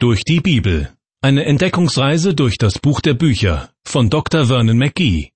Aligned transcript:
Durch 0.00 0.22
die 0.22 0.38
Bibel. 0.38 0.96
Eine 1.22 1.44
Entdeckungsreise 1.44 2.32
durch 2.32 2.56
das 2.56 2.78
Buch 2.78 3.00
der 3.00 3.14
Bücher 3.14 3.70
von 3.82 4.10
Dr. 4.10 4.46
Vernon 4.46 4.78
McGee. 4.78 5.32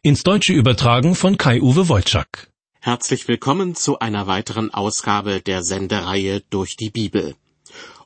Ins 0.00 0.22
Deutsche 0.22 0.52
übertragen 0.52 1.16
von 1.16 1.36
Kai-Uwe 1.36 1.88
Wolczak. 1.88 2.52
Herzlich 2.78 3.26
willkommen 3.26 3.74
zu 3.74 3.98
einer 3.98 4.28
weiteren 4.28 4.72
Ausgabe 4.72 5.40
der 5.40 5.64
Sendereihe 5.64 6.40
Durch 6.50 6.76
die 6.76 6.90
Bibel. 6.90 7.34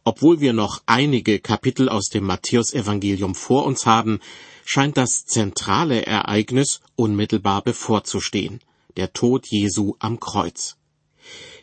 Obwohl 0.03 0.41
wir 0.41 0.55
noch 0.55 0.81
einige 0.87 1.39
Kapitel 1.39 1.91
aus 1.91 2.09
dem 2.09 2.25
Matthäusevangelium 2.25 3.35
vor 3.35 3.67
uns 3.67 3.85
haben, 3.85 4.21
scheint 4.65 4.97
das 4.97 5.27
zentrale 5.27 6.07
Ereignis 6.07 6.81
unmittelbar 6.97 7.61
bevorzustehen, 7.61 8.61
der 8.97 9.13
Tod 9.13 9.47
Jesu 9.49 9.97
am 9.99 10.19
Kreuz. 10.19 10.79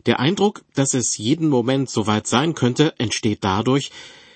Der 0.06 0.20
Eindruck, 0.20 0.64
dass 0.76 0.94
es 0.94 1.18
jeden 1.18 1.50
Moment 1.50 1.90
soweit 1.90 2.28
sein 2.28 2.54
könnte, 2.54 2.94
entsteht 3.00 3.40
dadurch, 3.42 3.90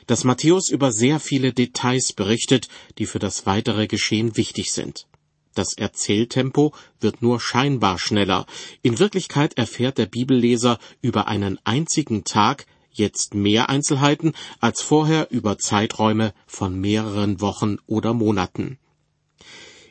dass 0.07 0.23
Matthäus 0.23 0.70
über 0.70 0.91
sehr 0.91 1.20
viele 1.20 1.54
Details 1.54 2.13
berichtet, 2.13 2.67
die 2.98 3.05
für 3.05 3.20
das 3.20 3.45
weitere 3.45 3.88
Geschehen 3.88 4.38
wichtig 4.38 4.71
sind. 4.71 5.07
Das 5.53 5.73
Erzähltempo 5.73 6.73
wird 6.99 7.21
nur 7.21 7.39
scheinbar 7.39 7.99
schneller. 7.99 8.45
In 8.81 8.99
Wirklichkeit 8.99 9.57
erfährt 9.57 9.98
der 9.98 10.05
Bibelleser 10.05 10.79
über 11.02 11.27
einen 11.27 11.59
einzigen 11.66 12.23
Tag 12.23 12.66
jetzt 12.91 13.34
mehr 13.34 13.70
Einzelheiten 13.70 14.34
als 14.59 14.81
vorher 14.81 15.31
über 15.31 15.57
Zeiträume 15.57 16.34
von 16.45 16.79
mehreren 16.79 17.41
Wochen 17.41 17.77
oder 17.85 18.13
Monaten. 18.13 18.77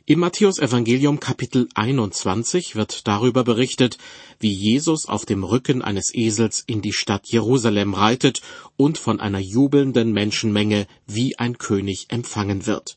Im 0.07 0.21
Matthäusevangelium 0.21 1.21
Kapitel 1.21 1.69
21 1.75 2.75
wird 2.75 3.07
darüber 3.07 3.45
berichtet, 3.45 3.99
wie 4.39 4.53
Jesus 4.53 5.07
auf 5.07 5.27
dem 5.27 5.45
Rücken 5.45 5.83
eines 5.83 6.15
Esels 6.15 6.65
in 6.67 6.81
die 6.81 6.95
Stadt 6.95 7.29
Jerusalem 7.29 7.93
reitet 7.95 8.41
und 8.77 8.97
von 8.97 9.21
einer 9.21 9.39
jubelnden 9.39 10.13
Menschenmenge 10.13 10.87
wie 11.07 11.39
ein 11.39 11.59
König 11.59 12.07
empfangen 12.09 12.67
wird. 12.67 12.97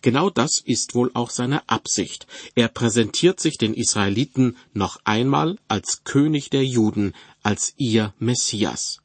Genau 0.00 0.30
das 0.30 0.60
ist 0.64 0.94
wohl 0.94 1.10
auch 1.14 1.30
seine 1.30 1.68
Absicht. 1.68 2.26
Er 2.54 2.68
präsentiert 2.68 3.40
sich 3.40 3.58
den 3.58 3.74
Israeliten 3.74 4.56
noch 4.72 4.98
einmal 5.04 5.58
als 5.66 6.04
König 6.04 6.50
der 6.50 6.64
Juden, 6.64 7.14
als 7.42 7.74
ihr 7.76 8.14
Messias. 8.18 9.00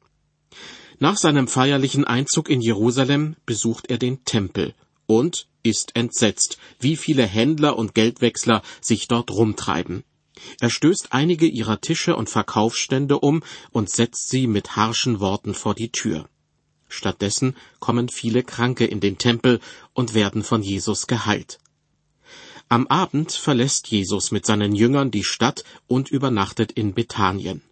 Nach 1.00 1.16
seinem 1.16 1.48
feierlichen 1.48 2.04
Einzug 2.04 2.48
in 2.48 2.60
Jerusalem 2.60 3.36
besucht 3.44 3.90
er 3.90 3.98
den 3.98 4.24
Tempel 4.24 4.74
und 5.06 5.46
ist 5.62 5.96
entsetzt, 5.96 6.58
wie 6.78 6.96
viele 6.96 7.26
Händler 7.26 7.76
und 7.76 7.94
Geldwechsler 7.94 8.62
sich 8.80 9.08
dort 9.08 9.30
rumtreiben. 9.30 10.04
Er 10.60 10.70
stößt 10.70 11.08
einige 11.12 11.46
ihrer 11.46 11.80
Tische 11.80 12.16
und 12.16 12.28
Verkaufsstände 12.28 13.18
um 13.18 13.42
und 13.70 13.90
setzt 13.90 14.28
sie 14.28 14.46
mit 14.46 14.76
harschen 14.76 15.20
Worten 15.20 15.54
vor 15.54 15.74
die 15.74 15.90
Tür. 15.90 16.28
Stattdessen 16.88 17.56
kommen 17.80 18.08
viele 18.08 18.42
Kranke 18.42 18.84
in 18.84 19.00
den 19.00 19.18
Tempel 19.18 19.60
und 19.94 20.14
werden 20.14 20.42
von 20.42 20.62
Jesus 20.62 21.06
geheilt. 21.06 21.58
Am 22.68 22.86
Abend 22.86 23.32
verlässt 23.32 23.88
Jesus 23.88 24.30
mit 24.30 24.46
seinen 24.46 24.74
Jüngern 24.74 25.10
die 25.10 25.24
Stadt 25.24 25.64
und 25.86 26.10
übernachtet 26.10 26.72
in 26.72 26.94
Bethanien. 26.94 27.62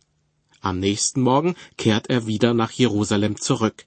Am 0.61 0.79
nächsten 0.79 1.23
Morgen 1.23 1.57
kehrt 1.77 2.09
er 2.09 2.27
wieder 2.27 2.55
nach 2.55 2.71
Jerusalem 2.71 3.41
zurück. 3.41 3.87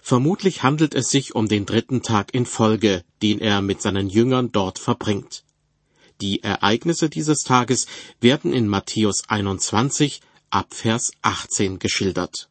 Vermutlich 0.00 0.62
handelt 0.62 0.94
es 0.94 1.10
sich 1.10 1.34
um 1.34 1.48
den 1.48 1.66
dritten 1.66 2.02
Tag 2.02 2.34
in 2.34 2.46
Folge, 2.46 3.04
den 3.22 3.40
er 3.40 3.62
mit 3.62 3.82
seinen 3.82 4.08
Jüngern 4.08 4.52
dort 4.52 4.78
verbringt. 4.78 5.44
Die 6.20 6.42
Ereignisse 6.42 7.08
dieses 7.08 7.42
Tages 7.42 7.86
werden 8.20 8.52
in 8.52 8.68
Matthäus 8.68 9.28
21 9.28 10.20
ab 10.50 10.74
Vers 10.74 11.12
18 11.22 11.78
geschildert. 11.78 12.48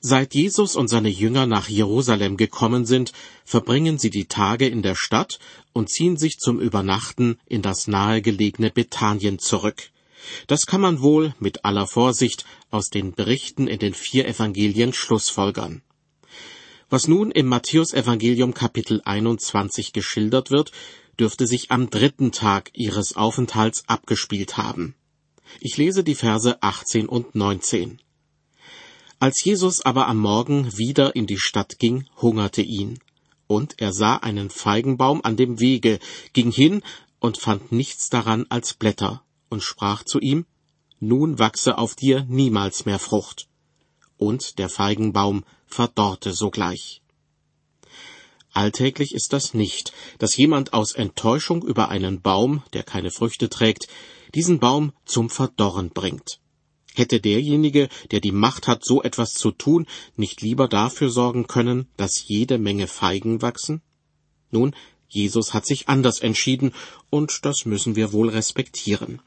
Seit 0.00 0.34
Jesus 0.34 0.76
und 0.76 0.88
seine 0.88 1.08
Jünger 1.08 1.46
nach 1.46 1.68
Jerusalem 1.68 2.36
gekommen 2.36 2.86
sind, 2.86 3.12
verbringen 3.44 3.98
sie 3.98 4.10
die 4.10 4.26
Tage 4.26 4.68
in 4.68 4.82
der 4.82 4.94
Stadt 4.94 5.40
und 5.72 5.90
ziehen 5.90 6.16
sich 6.16 6.38
zum 6.38 6.60
Übernachten 6.60 7.38
in 7.46 7.60
das 7.60 7.88
nahegelegene 7.88 8.70
Bethanien 8.70 9.38
zurück. 9.38 9.90
Das 10.46 10.66
kann 10.66 10.80
man 10.80 11.00
wohl 11.00 11.34
mit 11.38 11.64
aller 11.64 11.86
Vorsicht 11.86 12.44
aus 12.70 12.90
den 12.90 13.12
Berichten 13.12 13.66
in 13.66 13.78
den 13.78 13.94
vier 13.94 14.26
Evangelien 14.26 14.92
schlussfolgern. 14.92 15.82
Was 16.88 17.08
nun 17.08 17.30
im 17.32 17.46
Matthäusevangelium 17.46 18.54
Kapitel 18.54 19.02
21 19.04 19.92
geschildert 19.92 20.50
wird, 20.50 20.70
dürfte 21.18 21.46
sich 21.46 21.70
am 21.70 21.90
dritten 21.90 22.30
Tag 22.30 22.70
ihres 22.74 23.16
Aufenthalts 23.16 23.88
abgespielt 23.88 24.56
haben. 24.56 24.94
Ich 25.60 25.76
lese 25.76 26.04
die 26.04 26.14
Verse 26.14 26.62
18 26.62 27.08
und 27.08 27.34
19. 27.34 28.00
Als 29.18 29.42
Jesus 29.42 29.80
aber 29.80 30.08
am 30.08 30.18
Morgen 30.18 30.76
wieder 30.76 31.16
in 31.16 31.26
die 31.26 31.38
Stadt 31.38 31.78
ging, 31.78 32.06
hungerte 32.20 32.62
ihn. 32.62 32.98
Und 33.46 33.80
er 33.80 33.92
sah 33.92 34.16
einen 34.16 34.50
Feigenbaum 34.50 35.24
an 35.24 35.36
dem 35.36 35.58
Wege, 35.58 35.98
ging 36.34 36.52
hin 36.52 36.82
und 37.18 37.38
fand 37.38 37.72
nichts 37.72 38.10
daran 38.10 38.46
als 38.50 38.74
Blätter, 38.74 39.22
und 39.48 39.62
sprach 39.62 40.04
zu 40.04 40.20
ihm, 40.20 40.46
Nun 40.98 41.38
wachse 41.38 41.78
auf 41.78 41.94
dir 41.94 42.24
niemals 42.28 42.86
mehr 42.86 42.98
Frucht. 42.98 43.48
Und 44.16 44.58
der 44.58 44.68
Feigenbaum 44.68 45.44
verdorrte 45.66 46.32
sogleich. 46.32 47.02
Alltäglich 48.52 49.14
ist 49.14 49.34
das 49.34 49.52
nicht, 49.52 49.92
dass 50.18 50.38
jemand 50.38 50.72
aus 50.72 50.92
Enttäuschung 50.92 51.62
über 51.62 51.90
einen 51.90 52.22
Baum, 52.22 52.62
der 52.72 52.84
keine 52.84 53.10
Früchte 53.10 53.50
trägt, 53.50 53.88
diesen 54.34 54.58
Baum 54.58 54.92
zum 55.04 55.28
Verdorren 55.28 55.90
bringt. 55.90 56.40
Hätte 56.94 57.20
derjenige, 57.20 57.90
der 58.10 58.20
die 58.20 58.32
Macht 58.32 58.66
hat, 58.66 58.82
so 58.82 59.02
etwas 59.02 59.34
zu 59.34 59.50
tun, 59.50 59.86
nicht 60.16 60.40
lieber 60.40 60.68
dafür 60.68 61.10
sorgen 61.10 61.46
können, 61.46 61.88
dass 61.98 62.26
jede 62.26 62.56
Menge 62.56 62.86
Feigen 62.86 63.42
wachsen? 63.42 63.82
Nun, 64.50 64.74
Jesus 65.06 65.52
hat 65.52 65.66
sich 65.66 65.88
anders 65.90 66.20
entschieden, 66.20 66.72
und 67.10 67.44
das 67.44 67.66
müssen 67.66 67.96
wir 67.96 68.12
wohl 68.12 68.30
respektieren. 68.30 69.20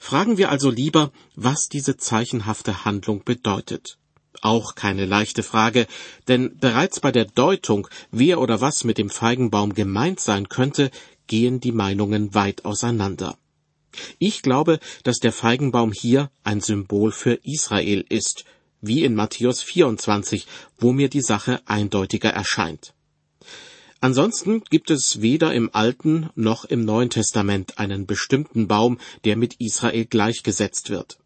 Fragen 0.00 0.38
wir 0.38 0.50
also 0.50 0.70
lieber, 0.70 1.12
was 1.34 1.68
diese 1.68 1.96
zeichenhafte 1.96 2.84
Handlung 2.84 3.24
bedeutet. 3.24 3.98
Auch 4.40 4.74
keine 4.74 5.06
leichte 5.06 5.42
Frage, 5.42 5.86
denn 6.28 6.58
bereits 6.58 7.00
bei 7.00 7.12
der 7.12 7.24
Deutung, 7.24 7.88
wer 8.10 8.40
oder 8.40 8.60
was 8.60 8.84
mit 8.84 8.98
dem 8.98 9.10
Feigenbaum 9.10 9.74
gemeint 9.74 10.20
sein 10.20 10.48
könnte, 10.48 10.90
gehen 11.26 11.60
die 11.60 11.72
Meinungen 11.72 12.34
weit 12.34 12.64
auseinander. 12.64 13.38
Ich 14.18 14.42
glaube, 14.42 14.80
dass 15.04 15.18
der 15.18 15.32
Feigenbaum 15.32 15.92
hier 15.92 16.30
ein 16.42 16.60
Symbol 16.60 17.12
für 17.12 17.38
Israel 17.44 18.04
ist, 18.08 18.44
wie 18.80 19.04
in 19.04 19.14
Matthäus 19.14 19.62
24, 19.62 20.46
wo 20.78 20.92
mir 20.92 21.08
die 21.08 21.22
Sache 21.22 21.62
eindeutiger 21.66 22.30
erscheint. 22.30 22.92
Ansonsten 24.04 24.62
gibt 24.64 24.90
es 24.90 25.22
weder 25.22 25.54
im 25.54 25.70
Alten 25.72 26.28
noch 26.34 26.66
im 26.66 26.84
Neuen 26.84 27.08
Testament 27.08 27.78
einen 27.78 28.04
bestimmten 28.04 28.68
Baum, 28.68 28.98
der 29.24 29.34
mit 29.34 29.54
Israel 29.60 30.04
gleichgesetzt 30.04 30.90
wird. 30.90 31.16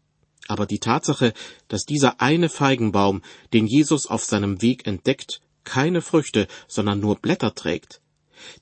Aber 0.47 0.65
die 0.65 0.79
Tatsache, 0.79 1.33
dass 1.67 1.83
dieser 1.83 2.21
eine 2.21 2.47
Feigenbaum, 2.47 3.21
den 3.51 3.67
Jesus 3.67 4.07
auf 4.07 4.23
seinem 4.23 4.61
Weg 4.61 4.87
entdeckt, 4.87 5.41
keine 5.65 6.01
Früchte, 6.01 6.47
sondern 6.69 7.01
nur 7.01 7.17
Blätter 7.17 7.53
trägt, 7.53 7.99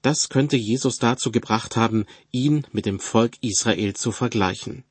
das 0.02 0.30
könnte 0.30 0.58
Jesus 0.58 0.98
dazu 0.98 1.32
gebracht 1.32 1.76
haben, 1.76 2.08
ihn 2.32 2.66
mit 2.72 2.88
dem 2.88 3.00
Volk 3.00 3.36
Israel 3.42 3.96
zu 3.96 4.12
vergleichen. 4.12 4.84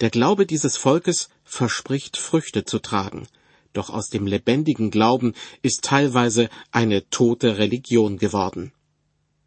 Der 0.00 0.08
Glaube 0.08 0.46
dieses 0.46 0.78
Volkes 0.78 1.28
verspricht 1.44 2.16
Früchte 2.16 2.64
zu 2.64 2.78
tragen, 2.78 3.26
doch 3.72 3.90
aus 3.90 4.08
dem 4.08 4.26
lebendigen 4.26 4.90
Glauben 4.90 5.34
ist 5.62 5.84
teilweise 5.84 6.48
eine 6.72 7.08
tote 7.10 7.58
Religion 7.58 8.18
geworden. 8.18 8.72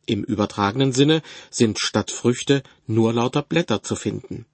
Im 0.06 0.24
übertragenen 0.24 0.92
Sinne 0.92 1.22
sind 1.50 1.80
statt 1.80 2.12
Früchte 2.12 2.64
nur 2.88 3.14
lauter 3.14 3.42
Blätter 3.42 3.84
zu 3.84 3.96
finden. 3.96 4.46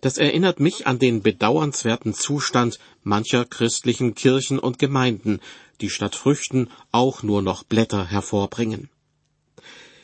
Das 0.00 0.16
erinnert 0.16 0.60
mich 0.60 0.86
an 0.86 0.98
den 0.98 1.22
bedauernswerten 1.22 2.14
Zustand 2.14 2.78
mancher 3.02 3.44
christlichen 3.44 4.14
Kirchen 4.14 4.58
und 4.58 4.78
Gemeinden, 4.78 5.40
die 5.82 5.90
statt 5.90 6.14
Früchten 6.14 6.70
auch 6.92 7.22
nur 7.22 7.42
noch 7.42 7.62
Blätter 7.62 8.06
hervorbringen. 8.06 8.88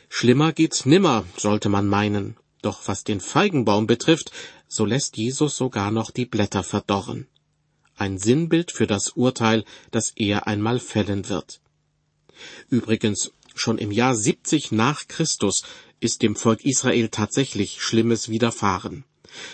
Schlimmer 0.09 0.53
geht's 0.53 0.85
nimmer, 0.85 1.25
sollte 1.37 1.69
man 1.69 1.87
meinen. 1.87 2.37
Doch 2.61 2.87
was 2.87 3.03
den 3.03 3.19
Feigenbaum 3.19 3.87
betrifft, 3.87 4.31
so 4.67 4.85
lässt 4.85 5.17
Jesus 5.17 5.57
sogar 5.57 5.89
noch 5.89 6.11
die 6.11 6.25
Blätter 6.25 6.63
verdorren 6.63 7.27
ein 7.95 8.17
Sinnbild 8.17 8.71
für 8.71 8.87
das 8.87 9.09
Urteil, 9.09 9.63
das 9.91 10.11
er 10.15 10.47
einmal 10.47 10.79
fällen 10.79 11.29
wird. 11.29 11.61
Übrigens, 12.69 13.31
schon 13.55 13.77
im 13.77 13.91
Jahr 13.91 14.15
70 14.15 14.71
nach 14.71 15.07
Christus 15.07 15.63
ist 15.99 16.21
dem 16.21 16.35
Volk 16.35 16.65
Israel 16.65 17.09
tatsächlich 17.09 17.81
Schlimmes 17.81 18.29
widerfahren. 18.29 19.05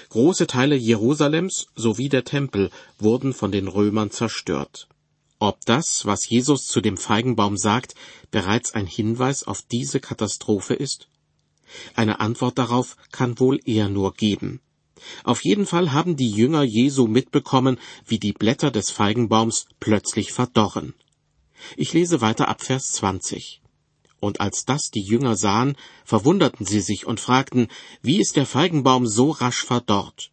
Große 0.10 0.48
Teile 0.48 0.76
Jerusalems 0.76 1.68
sowie 1.76 2.10
der 2.10 2.24
Tempel 2.24 2.70
wurden 2.98 3.34
von 3.34 3.52
den 3.52 3.68
Römern 3.68 4.12
zerstört. 4.12 4.88
Ob 5.40 5.64
das, 5.66 6.06
was 6.06 6.28
Jesus 6.28 6.66
zu 6.66 6.82
dem 6.82 6.98
Feigenbaum 6.98 7.56
sagt, 7.56 7.96
bereits 8.30 8.74
ein 8.74 8.88
Hinweis 8.88 9.44
auf 9.44 9.62
diese 9.62 10.02
Katastrophe 10.02 10.74
ist? 10.74 11.08
Eine 11.96 12.20
Antwort 12.20 12.58
darauf 12.58 12.98
kann 13.12 13.40
wohl 13.40 13.60
er 13.64 13.90
nur 13.90 14.14
geben. 14.14 14.60
Auf 15.24 15.44
jeden 15.44 15.66
Fall 15.66 15.92
haben 15.92 16.16
die 16.16 16.32
Jünger 16.32 16.64
Jesu 16.64 17.08
mitbekommen, 17.08 17.80
wie 18.06 18.20
die 18.20 18.34
Blätter 18.34 18.72
des 18.72 18.92
Feigenbaums 18.92 19.66
plötzlich 19.80 20.32
verdorren. 20.32 20.94
Ich 21.76 21.94
lese 21.94 22.22
weiter 22.22 22.48
ab 22.48 22.64
Vers 22.64 22.92
20. 22.94 23.62
Und 24.20 24.42
als 24.42 24.66
das 24.66 24.92
die 24.92 25.04
Jünger 25.04 25.36
sahen, 25.36 25.78
verwunderten 26.04 26.66
sie 26.66 26.82
sich 26.82 27.06
und 27.06 27.20
fragten, 27.20 27.68
wie 28.02 28.20
ist 28.20 28.36
der 28.36 28.46
Feigenbaum 28.46 29.08
so 29.08 29.32
rasch 29.32 29.64
verdorrt? 29.64 30.32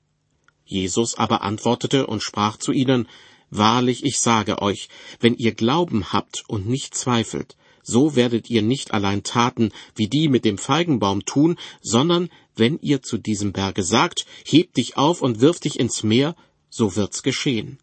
Jesus 0.65 1.15
aber 1.15 1.43
antwortete 1.43 2.07
und 2.07 2.23
sprach 2.23 2.57
zu 2.57 2.73
ihnen, 2.73 3.09
Wahrlich, 3.51 4.05
ich 4.05 4.19
sage 4.19 4.61
euch, 4.61 4.89
wenn 5.21 5.35
ihr 5.35 5.55
Glauben 5.55 6.13
habt 6.13 6.43
und 6.49 6.67
nicht 6.67 6.97
zweifelt, 6.97 7.57
so 7.83 8.17
werdet 8.17 8.51
ihr 8.51 8.63
nicht 8.63 8.93
allein 8.93 9.23
Taten 9.23 9.71
wie 9.95 10.09
die 10.09 10.29
mit 10.29 10.45
dem 10.45 10.59
Feigenbaum 10.59 11.25
tun, 11.25 11.57
sondern 11.81 12.29
wenn 12.57 12.79
ihr 12.81 13.03
zu 13.03 13.19
diesem 13.19 13.53
Berge 13.53 13.83
sagt, 13.83 14.27
heb 14.45 14.75
dich 14.75 14.97
auf 14.97 15.23
und 15.23 15.41
wirf 15.41 15.61
dich 15.61 15.79
ins 15.79 16.03
Meer, 16.03 16.35
so 16.71 16.97
wird's 16.97 17.23
geschehen. 17.23 17.79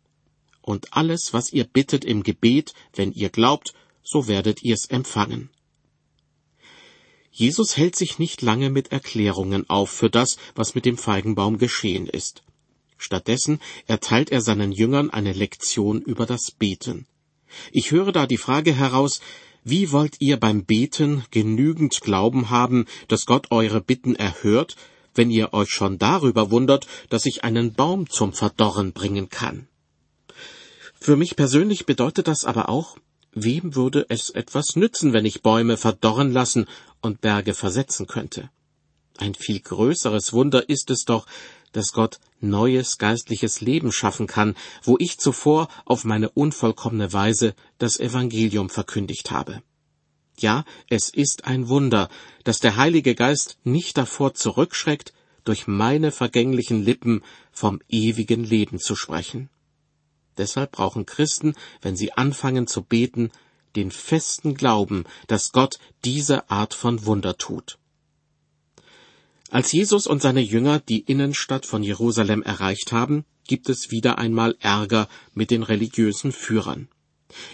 Und 0.61 0.93
alles, 0.93 1.33
was 1.33 1.53
ihr 1.53 1.63
bittet 1.63 2.05
im 2.05 2.23
Gebet, 2.23 2.73
wenn 2.93 3.13
ihr 3.13 3.29
glaubt, 3.29 3.73
so 4.03 4.27
werdet 4.27 4.63
ihr's 4.63 4.85
empfangen. 4.85 5.49
Jesus 7.31 7.77
hält 7.77 7.95
sich 7.95 8.19
nicht 8.19 8.41
lange 8.41 8.69
mit 8.69 8.91
Erklärungen 8.91 9.67
auf 9.69 9.89
für 9.89 10.09
das, 10.09 10.37
was 10.53 10.75
mit 10.75 10.85
dem 10.85 10.97
Feigenbaum 10.97 11.57
geschehen 11.57 12.07
ist. 12.07 12.43
Stattdessen 12.97 13.59
erteilt 13.87 14.31
er 14.31 14.41
seinen 14.41 14.71
Jüngern 14.71 15.09
eine 15.09 15.33
Lektion 15.33 16.01
über 16.01 16.25
das 16.25 16.51
Beten. 16.51 17.07
Ich 17.71 17.91
höre 17.91 18.11
da 18.11 18.27
die 18.27 18.37
Frage 18.37 18.73
heraus, 18.73 19.19
wie 19.63 19.91
wollt 19.91 20.19
ihr 20.19 20.37
beim 20.39 20.65
Beten 20.65 21.23
genügend 21.31 22.01
Glauben 22.01 22.49
haben, 22.49 22.85
dass 23.07 23.25
Gott 23.25 23.47
eure 23.51 23.81
Bitten 23.81 24.15
erhört, 24.15 24.75
wenn 25.15 25.31
ihr 25.31 25.53
euch 25.53 25.69
schon 25.69 25.97
darüber 25.97 26.51
wundert, 26.51 26.87
dass 27.09 27.25
ich 27.25 27.43
einen 27.43 27.73
Baum 27.73 28.09
zum 28.09 28.33
Verdorren 28.33 28.93
bringen 28.93 29.29
kann? 29.29 29.67
Für 30.99 31.15
mich 31.15 31.35
persönlich 31.35 31.85
bedeutet 31.85 32.27
das 32.27 32.45
aber 32.45 32.69
auch, 32.69 32.97
wem 33.33 33.75
würde 33.75 34.05
es 34.09 34.29
etwas 34.29 34.75
nützen, 34.75 35.13
wenn 35.13 35.25
ich 35.25 35.41
Bäume 35.41 35.77
verdorren 35.77 36.31
lassen 36.31 36.65
und 37.01 37.21
Berge 37.21 37.53
versetzen 37.53 38.07
könnte? 38.07 38.49
Ein 39.17 39.35
viel 39.35 39.59
größeres 39.59 40.33
Wunder 40.33 40.69
ist 40.69 40.89
es 40.89 41.05
doch, 41.05 41.25
dass 41.71 41.91
Gott 41.91 42.19
neues 42.43 42.97
geistliches 42.97 43.61
Leben 43.61 43.91
schaffen 43.91 44.27
kann, 44.27 44.55
wo 44.83 44.97
ich 44.99 45.17
zuvor 45.17 45.69
auf 45.85 46.03
meine 46.03 46.29
unvollkommene 46.29 47.11
Weise 47.13 47.55
das 47.79 47.99
Evangelium 47.99 48.69
verkündigt 48.69 49.31
habe. 49.31 49.63
Ja, 50.37 50.65
es 50.89 51.09
ist 51.09 51.45
ein 51.45 51.69
Wunder, 51.69 52.09
dass 52.43 52.59
der 52.59 52.75
Heilige 52.77 53.15
Geist 53.15 53.57
nicht 53.63 53.97
davor 53.97 54.33
zurückschreckt, 54.33 55.13
durch 55.43 55.67
meine 55.67 56.11
vergänglichen 56.11 56.83
Lippen 56.83 57.21
vom 57.51 57.81
ewigen 57.89 58.43
Leben 58.43 58.79
zu 58.79 58.95
sprechen. 58.95 59.49
Deshalb 60.37 60.71
brauchen 60.71 61.05
Christen, 61.05 61.53
wenn 61.81 61.95
sie 61.95 62.13
anfangen 62.13 62.65
zu 62.65 62.81
beten, 62.81 63.31
den 63.75 63.91
festen 63.91 64.55
Glauben, 64.55 65.03
dass 65.27 65.51
Gott 65.51 65.79
diese 66.05 66.49
Art 66.49 66.73
von 66.73 67.05
Wunder 67.05 67.37
tut. 67.37 67.77
Als 69.53 69.71
Jesus 69.71 70.07
und 70.07 70.19
seine 70.19 70.41
Jünger 70.41 70.79
die 70.79 71.01
Innenstadt 71.01 71.67
von 71.67 71.83
Jerusalem 71.83 72.41
erreicht 72.41 72.91
haben, 72.91 73.23
gibt 73.45 73.69
es 73.69 73.91
wieder 73.91 74.17
einmal 74.17 74.57
Ärger 74.59 75.07
mit 75.35 75.51
den 75.51 75.61
religiösen 75.61 76.31
Führern. 76.31 76.87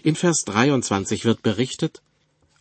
In 0.02 0.16
Vers 0.16 0.46
23 0.46 1.26
wird 1.26 1.44
berichtet, 1.44 2.02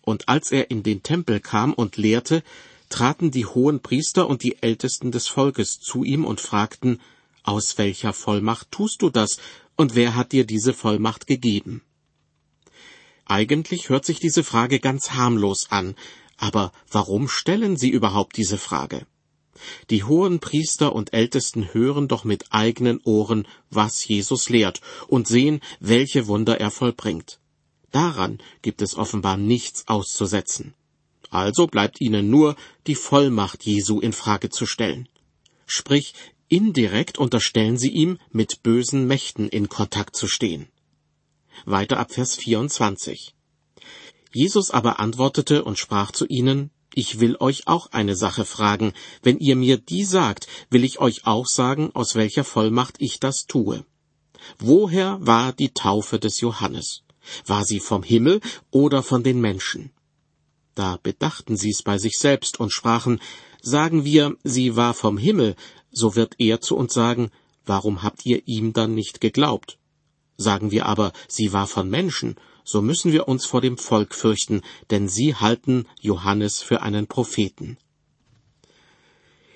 und 0.02 0.28
als 0.28 0.50
er 0.50 0.72
in 0.72 0.82
den 0.82 1.04
Tempel 1.04 1.38
kam 1.38 1.72
und 1.72 1.96
lehrte, 1.96 2.42
traten 2.88 3.30
die 3.30 3.46
hohen 3.46 3.78
Priester 3.78 4.28
und 4.28 4.42
die 4.42 4.60
Ältesten 4.60 5.12
des 5.12 5.28
Volkes 5.28 5.78
zu 5.78 6.02
ihm 6.02 6.24
und 6.24 6.40
fragten, 6.40 7.00
aus 7.44 7.78
welcher 7.78 8.12
Vollmacht 8.12 8.72
tust 8.72 9.02
du 9.02 9.08
das, 9.08 9.38
und 9.76 9.94
wer 9.94 10.16
hat 10.16 10.32
dir 10.32 10.46
diese 10.46 10.74
Vollmacht 10.74 11.28
gegeben? 11.28 11.82
Eigentlich 13.24 13.88
hört 13.88 14.04
sich 14.04 14.18
diese 14.18 14.42
Frage 14.42 14.80
ganz 14.80 15.12
harmlos 15.12 15.70
an, 15.70 15.94
aber 16.38 16.72
warum 16.90 17.28
stellen 17.28 17.76
sie 17.76 17.90
überhaupt 17.90 18.36
diese 18.36 18.58
Frage? 18.58 19.06
Die 19.90 20.04
hohen 20.04 20.40
Priester 20.40 20.94
und 20.94 21.12
Ältesten 21.12 21.72
hören 21.72 22.08
doch 22.08 22.24
mit 22.24 22.46
eigenen 22.50 23.00
Ohren, 23.04 23.46
was 23.70 24.06
Jesus 24.06 24.48
lehrt, 24.48 24.80
und 25.06 25.28
sehen, 25.28 25.60
welche 25.80 26.26
Wunder 26.26 26.60
er 26.60 26.70
vollbringt. 26.70 27.40
Daran 27.90 28.38
gibt 28.62 28.82
es 28.82 28.96
offenbar 28.96 29.36
nichts 29.36 29.88
auszusetzen. 29.88 30.74
Also 31.30 31.66
bleibt 31.66 32.00
ihnen 32.00 32.30
nur, 32.30 32.56
die 32.86 32.94
Vollmacht 32.94 33.64
Jesu 33.64 34.00
in 34.00 34.12
Frage 34.12 34.50
zu 34.50 34.66
stellen. 34.66 35.08
Sprich, 35.66 36.14
indirekt 36.48 37.18
unterstellen 37.18 37.76
sie 37.76 37.90
ihm, 37.90 38.18
mit 38.30 38.62
bösen 38.62 39.06
Mächten 39.06 39.48
in 39.48 39.68
Kontakt 39.68 40.16
zu 40.16 40.26
stehen. 40.26 40.68
Weiter 41.64 41.98
ab 41.98 42.12
Vers 42.12 42.36
24. 42.36 43.34
Jesus 44.32 44.70
aber 44.70 45.00
antwortete 45.00 45.64
und 45.64 45.78
sprach 45.78 46.12
zu 46.12 46.26
ihnen, 46.26 46.70
ich 46.94 47.20
will 47.20 47.36
euch 47.40 47.66
auch 47.66 47.92
eine 47.92 48.16
Sache 48.16 48.44
fragen. 48.44 48.92
Wenn 49.22 49.38
ihr 49.38 49.56
mir 49.56 49.78
die 49.78 50.04
sagt, 50.04 50.46
will 50.70 50.84
ich 50.84 50.98
euch 51.00 51.26
auch 51.26 51.46
sagen, 51.46 51.90
aus 51.94 52.14
welcher 52.14 52.44
Vollmacht 52.44 52.96
ich 52.98 53.20
das 53.20 53.46
tue. 53.46 53.84
Woher 54.58 55.18
war 55.20 55.52
die 55.52 55.70
Taufe 55.70 56.18
des 56.18 56.40
Johannes? 56.40 57.02
War 57.46 57.64
sie 57.64 57.80
vom 57.80 58.02
Himmel 58.02 58.40
oder 58.70 59.02
von 59.02 59.22
den 59.22 59.40
Menschen? 59.40 59.90
Da 60.74 60.98
bedachten 61.02 61.56
sie's 61.56 61.82
bei 61.82 61.98
sich 61.98 62.18
selbst 62.18 62.60
und 62.60 62.72
sprachen, 62.72 63.20
sagen 63.60 64.04
wir, 64.04 64.36
sie 64.44 64.76
war 64.76 64.94
vom 64.94 65.18
Himmel, 65.18 65.56
so 65.90 66.14
wird 66.14 66.36
er 66.38 66.60
zu 66.60 66.76
uns 66.76 66.94
sagen, 66.94 67.30
warum 67.64 68.02
habt 68.02 68.24
ihr 68.24 68.46
ihm 68.46 68.72
dann 68.72 68.94
nicht 68.94 69.20
geglaubt? 69.20 69.78
Sagen 70.36 70.70
wir 70.70 70.86
aber, 70.86 71.12
sie 71.26 71.52
war 71.52 71.66
von 71.66 71.90
Menschen, 71.90 72.36
so 72.68 72.82
müssen 72.82 73.12
wir 73.12 73.28
uns 73.28 73.46
vor 73.46 73.62
dem 73.62 73.78
Volk 73.78 74.14
fürchten, 74.14 74.60
denn 74.90 75.08
sie 75.08 75.34
halten 75.34 75.86
Johannes 76.02 76.60
für 76.60 76.82
einen 76.82 77.06
Propheten. 77.06 77.78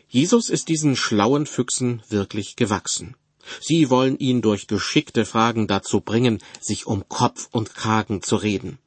Jesus 0.08 0.48
ist 0.48 0.68
diesen 0.68 0.96
schlauen 0.96 1.44
Füchsen 1.44 2.02
wirklich 2.08 2.56
gewachsen. 2.56 3.14
Sie 3.60 3.90
wollen 3.90 4.16
ihn 4.16 4.40
durch 4.40 4.66
geschickte 4.66 5.26
Fragen 5.26 5.66
dazu 5.66 6.00
bringen, 6.00 6.38
sich 6.58 6.86
um 6.86 7.06
Kopf 7.06 7.48
und 7.52 7.74
Kragen 7.74 8.22
zu 8.22 8.36
reden. 8.36 8.78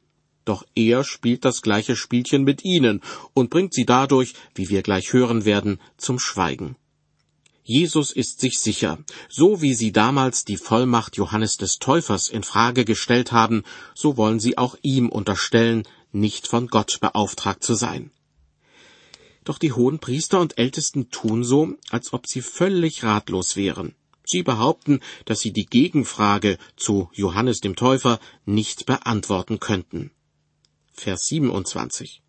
Doch 0.44 0.66
er 0.74 1.04
spielt 1.04 1.46
das 1.46 1.62
gleiche 1.62 1.96
Spielchen 1.96 2.44
mit 2.44 2.66
ihnen 2.66 3.02
und 3.36 3.52
bringt 3.52 3.76
sie 3.76 3.86
dadurch, 3.86 4.34
wie 4.56 4.70
wir 4.70 4.82
gleich 4.82 5.14
hören 5.14 5.46
werden, 5.46 5.80
zum 5.98 6.18
Schweigen. 6.18 6.78
Jesus 7.68 8.12
ist 8.12 8.42
sich 8.42 8.60
sicher, 8.60 9.00
so 9.28 9.60
wie 9.60 9.74
sie 9.74 9.92
damals 9.92 10.46
die 10.46 10.56
Vollmacht 10.56 11.18
Johannes 11.18 11.58
des 11.58 11.80
Täufers 11.80 12.30
in 12.30 12.44
Frage 12.44 12.86
gestellt 12.86 13.32
haben, 13.32 13.64
so 13.96 14.18
wollen 14.18 14.40
sie 14.40 14.60
auch 14.60 14.78
ihm 14.84 15.10
unterstellen, 15.10 15.82
nicht 16.12 16.48
von 16.48 16.68
Gott 16.68 17.00
beauftragt 17.02 17.64
zu 17.64 17.74
sein. 17.74 18.12
Doch 19.46 19.58
die 19.58 19.72
hohen 19.72 19.98
Priester 19.98 20.42
und 20.42 20.60
Ältesten 20.60 21.10
tun 21.10 21.44
so, 21.44 21.74
als 21.90 22.14
ob 22.14 22.28
sie 22.28 22.42
völlig 22.42 23.04
ratlos 23.04 23.56
wären. 23.56 23.96
Sie 24.24 24.44
behaupten, 24.44 25.00
dass 25.26 25.40
sie 25.40 25.52
die 25.52 25.66
Gegenfrage 25.66 26.60
zu 26.76 27.10
Johannes 27.14 27.62
dem 27.62 27.76
Täufer 27.76 28.20
nicht 28.46 28.86
beantworten 28.86 29.60
könnten. 29.60 30.12
Vers 30.94 31.26
27. 31.26 32.22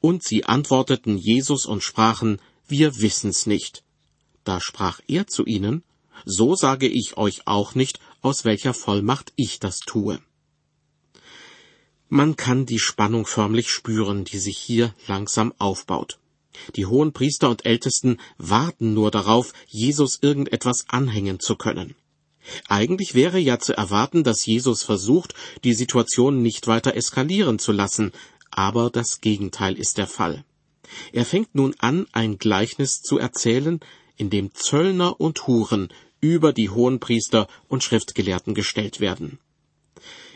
Und 0.00 0.22
sie 0.22 0.44
antworteten 0.44 1.18
Jesus 1.18 1.66
und 1.66 1.82
sprachen, 1.82 2.40
wir 2.66 3.02
wissen's 3.02 3.44
nicht. 3.44 3.84
Da 4.48 4.62
sprach 4.62 5.00
er 5.08 5.26
zu 5.26 5.44
ihnen, 5.44 5.82
so 6.24 6.54
sage 6.54 6.88
ich 6.88 7.18
euch 7.18 7.46
auch 7.46 7.74
nicht, 7.74 8.00
aus 8.22 8.46
welcher 8.46 8.72
Vollmacht 8.72 9.34
ich 9.36 9.60
das 9.60 9.80
tue. 9.80 10.20
Man 12.08 12.34
kann 12.34 12.64
die 12.64 12.78
Spannung 12.78 13.26
förmlich 13.26 13.68
spüren, 13.70 14.24
die 14.24 14.38
sich 14.38 14.56
hier 14.56 14.94
langsam 15.06 15.52
aufbaut. 15.58 16.18
Die 16.76 16.86
hohen 16.86 17.12
Priester 17.12 17.50
und 17.50 17.66
Ältesten 17.66 18.16
warten 18.38 18.94
nur 18.94 19.10
darauf, 19.10 19.52
Jesus 19.66 20.18
irgendetwas 20.22 20.86
anhängen 20.88 21.40
zu 21.40 21.54
können. 21.54 21.94
Eigentlich 22.68 23.14
wäre 23.14 23.38
ja 23.38 23.58
zu 23.58 23.76
erwarten, 23.76 24.24
dass 24.24 24.46
Jesus 24.46 24.82
versucht, 24.82 25.34
die 25.62 25.74
Situation 25.74 26.40
nicht 26.40 26.66
weiter 26.68 26.96
eskalieren 26.96 27.58
zu 27.58 27.72
lassen, 27.72 28.12
aber 28.50 28.88
das 28.88 29.20
Gegenteil 29.20 29.76
ist 29.76 29.98
der 29.98 30.06
Fall. 30.06 30.42
Er 31.12 31.26
fängt 31.26 31.54
nun 31.54 31.74
an, 31.80 32.06
ein 32.12 32.38
Gleichnis 32.38 33.02
zu 33.02 33.18
erzählen, 33.18 33.80
in 34.18 34.30
dem 34.30 34.52
Zöllner 34.54 35.20
und 35.20 35.46
Huren 35.46 35.88
über 36.20 36.52
die 36.52 36.68
Hohenpriester 36.68 37.46
und 37.68 37.82
Schriftgelehrten 37.82 38.54
gestellt 38.54 39.00
werden. 39.00 39.38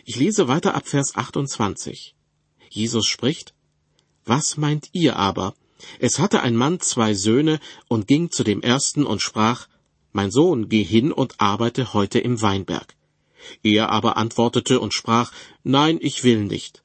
Ich 0.04 0.16
lese 0.16 0.48
weiter 0.48 0.74
ab 0.74 0.88
Vers 0.88 1.14
28. 1.14 2.14
Jesus 2.70 3.06
spricht, 3.06 3.54
Was 4.24 4.56
meint 4.56 4.88
ihr 4.92 5.16
aber? 5.16 5.54
Es 5.98 6.18
hatte 6.18 6.42
ein 6.42 6.56
Mann 6.56 6.80
zwei 6.80 7.14
Söhne 7.14 7.60
und 7.88 8.06
ging 8.06 8.30
zu 8.30 8.44
dem 8.44 8.62
ersten 8.62 9.04
und 9.04 9.20
sprach, 9.20 9.68
Mein 10.12 10.30
Sohn, 10.30 10.68
geh 10.68 10.84
hin 10.84 11.12
und 11.12 11.40
arbeite 11.40 11.92
heute 11.92 12.18
im 12.18 12.40
Weinberg. 12.40 12.94
Er 13.62 13.90
aber 13.90 14.16
antwortete 14.16 14.80
und 14.80 14.94
sprach, 14.94 15.32
Nein, 15.64 15.98
ich 16.00 16.22
will 16.24 16.44
nicht. 16.44 16.82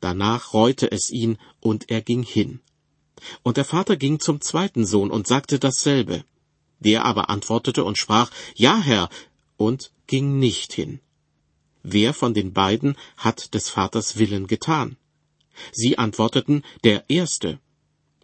Danach 0.00 0.54
reute 0.54 0.90
es 0.90 1.10
ihn, 1.10 1.38
und 1.60 1.90
er 1.90 2.00
ging 2.02 2.22
hin. 2.22 2.60
Und 3.42 3.56
der 3.56 3.64
Vater 3.64 3.96
ging 3.96 4.20
zum 4.20 4.40
zweiten 4.40 4.86
Sohn 4.86 5.10
und 5.10 5.26
sagte 5.26 5.58
dasselbe. 5.58 6.24
Der 6.80 7.04
aber 7.04 7.30
antwortete 7.30 7.84
und 7.84 7.98
sprach, 7.98 8.30
Ja, 8.54 8.80
Herr, 8.80 9.08
und 9.56 9.92
ging 10.06 10.38
nicht 10.38 10.72
hin. 10.72 11.00
wer 11.82 12.12
von 12.14 12.34
den 12.34 12.52
beiden 12.52 12.96
hat 13.16 13.54
des 13.54 13.68
Vaters 13.68 14.18
Willen 14.18 14.46
getan? 14.46 14.96
Sie 15.72 15.98
antworteten, 15.98 16.62
der 16.84 17.04
Erste. 17.08 17.58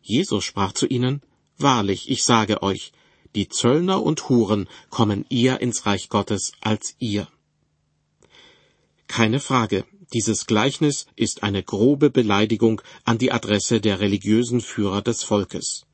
Jesus 0.03 0.45
sprach 0.45 0.73
zu 0.73 0.87
ihnen, 0.87 1.23
Wahrlich, 1.59 2.11
ich 2.11 2.23
sage 2.25 2.62
euch, 2.62 2.93
die 3.35 3.49
Zöllner 3.49 4.03
und 4.03 4.29
Huren 4.29 4.69
kommen 4.91 5.25
eher 5.31 5.61
ins 5.61 5.87
Reich 5.87 6.09
Gottes 6.09 6.53
als 6.61 6.95
ihr. 6.99 7.29
Keine 9.09 9.41
Frage, 9.41 9.85
dieses 10.13 10.47
Gleichnis 10.47 11.07
ist 11.17 11.43
eine 11.43 11.63
grobe 11.63 12.11
Beleidigung 12.11 12.81
an 13.05 13.19
die 13.19 13.33
Adresse 13.33 13.81
der 13.81 14.01
religiösen 14.01 14.61
Führer 14.61 15.03
des 15.03 15.25
Volkes. 15.25 15.87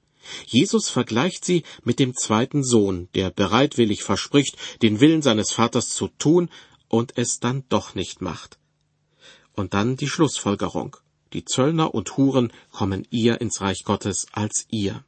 Jesus 0.47 0.88
vergleicht 0.88 1.45
sie 1.45 1.64
mit 1.83 1.99
dem 1.99 2.14
zweiten 2.14 2.62
Sohn, 2.62 3.09
der 3.14 3.31
bereitwillig 3.31 4.02
verspricht, 4.02 4.57
den 4.83 5.00
Willen 5.00 5.23
seines 5.23 5.52
Vaters 5.52 5.88
zu 5.88 6.09
tun 6.09 6.50
und 6.88 7.16
es 7.16 7.40
dann 7.40 7.64
doch 7.69 7.95
nicht 7.95 8.21
macht. 8.21 8.59
Und 9.54 9.75
dann 9.75 9.97
die 9.97 10.09
Schlussfolgerung. 10.09 10.97
Die 11.33 11.45
Zöllner 11.45 11.95
und 11.95 12.16
Huren 12.16 12.52
kommen 12.71 13.07
eher 13.11 13.40
ins 13.40 13.62
Reich 13.62 13.85
Gottes 13.85 14.26
als 14.33 14.66
ihr. 14.71 15.04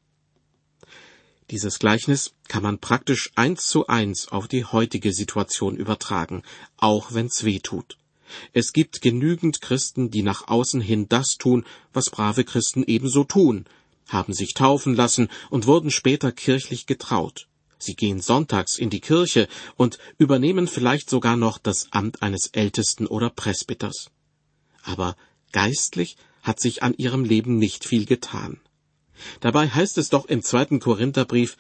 Dieses 1.51 1.79
Gleichnis 1.79 2.33
kann 2.49 2.63
man 2.63 2.79
praktisch 2.79 3.31
eins 3.37 3.67
zu 3.67 3.87
eins 3.87 4.29
auf 4.29 4.49
die 4.49 4.65
heutige 4.65 5.13
Situation 5.13 5.77
übertragen, 5.77 6.43
auch 6.79 7.13
wenn's 7.13 7.45
weh 7.45 7.61
tut. 7.61 7.99
Es 8.53 8.73
gibt 8.73 9.03
genügend 9.03 9.61
Christen, 9.61 10.11
die 10.11 10.23
nach 10.23 10.49
außen 10.49 10.81
hin 10.81 11.09
das 11.09 11.37
tun, 11.37 11.65
was 11.93 12.11
brave 12.11 12.45
Christen 12.45 12.85
ebenso 12.85 13.25
tun, 13.25 13.67
haben 14.09 14.33
sich 14.33 14.55
taufen 14.55 14.95
lassen 14.95 15.29
und 15.51 15.67
wurden 15.67 15.91
später 15.91 16.33
kirchlich 16.33 16.87
getraut. 16.87 17.49
Sie 17.79 17.95
gehen 17.95 18.21
sonntags 18.21 18.79
in 18.79 18.91
die 18.91 19.01
Kirche 19.01 19.49
und 19.77 19.99
übernehmen 20.19 20.69
vielleicht 20.69 21.11
sogar 21.11 21.37
noch 21.37 21.59
das 21.59 21.89
Amt 21.91 22.23
eines 22.23 22.47
Ältesten 22.49 23.07
oder 23.07 23.31
Presbyters. 23.31 24.11
Aber 24.83 25.17
geistlich 25.53 26.17
hat 26.43 26.61
sich 26.61 26.83
an 26.83 26.95
ihrem 26.97 27.25
Leben 27.25 27.59
nicht 27.59 27.85
viel 27.85 28.07
getan. 28.07 28.61
Dabei 29.41 29.69
heißt 29.69 29.99
es 29.99 30.09
doch 30.09 30.27
im 30.27 30.43
zweiten 30.43 30.81
Korintherbrief, 30.81 31.57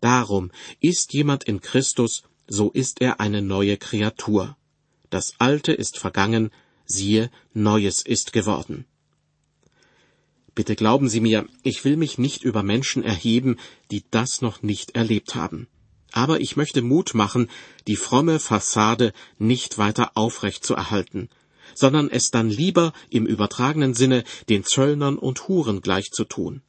Darum 0.00 0.50
ist 0.80 1.14
jemand 1.14 1.44
in 1.44 1.60
Christus, 1.60 2.24
so 2.48 2.70
ist 2.70 3.00
er 3.00 3.20
eine 3.20 3.40
neue 3.40 3.76
Kreatur. 3.76 4.56
Das 5.12 5.34
Alte 5.36 5.74
ist 5.74 5.98
vergangen, 5.98 6.50
siehe, 6.86 7.30
Neues 7.52 8.00
ist 8.00 8.32
geworden. 8.32 8.86
Bitte 10.54 10.74
glauben 10.74 11.10
Sie 11.10 11.20
mir, 11.20 11.46
ich 11.62 11.84
will 11.84 11.98
mich 11.98 12.16
nicht 12.16 12.44
über 12.44 12.62
Menschen 12.62 13.02
erheben, 13.02 13.58
die 13.90 14.04
das 14.10 14.40
noch 14.40 14.62
nicht 14.62 14.92
erlebt 14.92 15.34
haben. 15.34 15.68
Aber 16.12 16.40
ich 16.40 16.56
möchte 16.56 16.80
Mut 16.80 17.12
machen, 17.12 17.50
die 17.86 17.96
fromme 17.96 18.38
Fassade 18.38 19.12
nicht 19.36 19.76
weiter 19.76 20.12
aufrecht 20.14 20.64
zu 20.64 20.72
erhalten, 20.72 21.28
sondern 21.74 22.08
es 22.08 22.30
dann 22.30 22.48
lieber 22.48 22.94
im 23.10 23.26
übertragenen 23.26 23.92
Sinne 23.92 24.24
den 24.48 24.64
Zöllnern 24.64 25.18
und 25.18 25.46
Huren 25.46 25.82
gleich 25.82 26.10
zu 26.10 26.24
tun. 26.24 26.62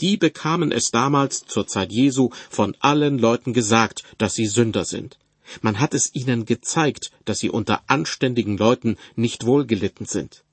Die 0.00 0.16
bekamen 0.16 0.72
es 0.72 0.92
damals 0.92 1.44
zur 1.44 1.66
Zeit 1.66 1.92
Jesu 1.92 2.30
von 2.48 2.74
allen 2.80 3.18
Leuten 3.18 3.52
gesagt, 3.52 4.02
dass 4.16 4.32
sie 4.32 4.46
Sünder 4.46 4.86
sind. 4.86 5.18
Man 5.60 5.78
hat 5.78 5.94
es 5.94 6.14
ihnen 6.14 6.46
gezeigt, 6.46 7.10
dass 7.24 7.38
sie 7.38 7.50
unter 7.50 7.82
anständigen 7.88 8.56
Leuten 8.56 8.96
nicht 9.16 9.44
wohlgelitten 9.44 10.06
sind 10.06 10.44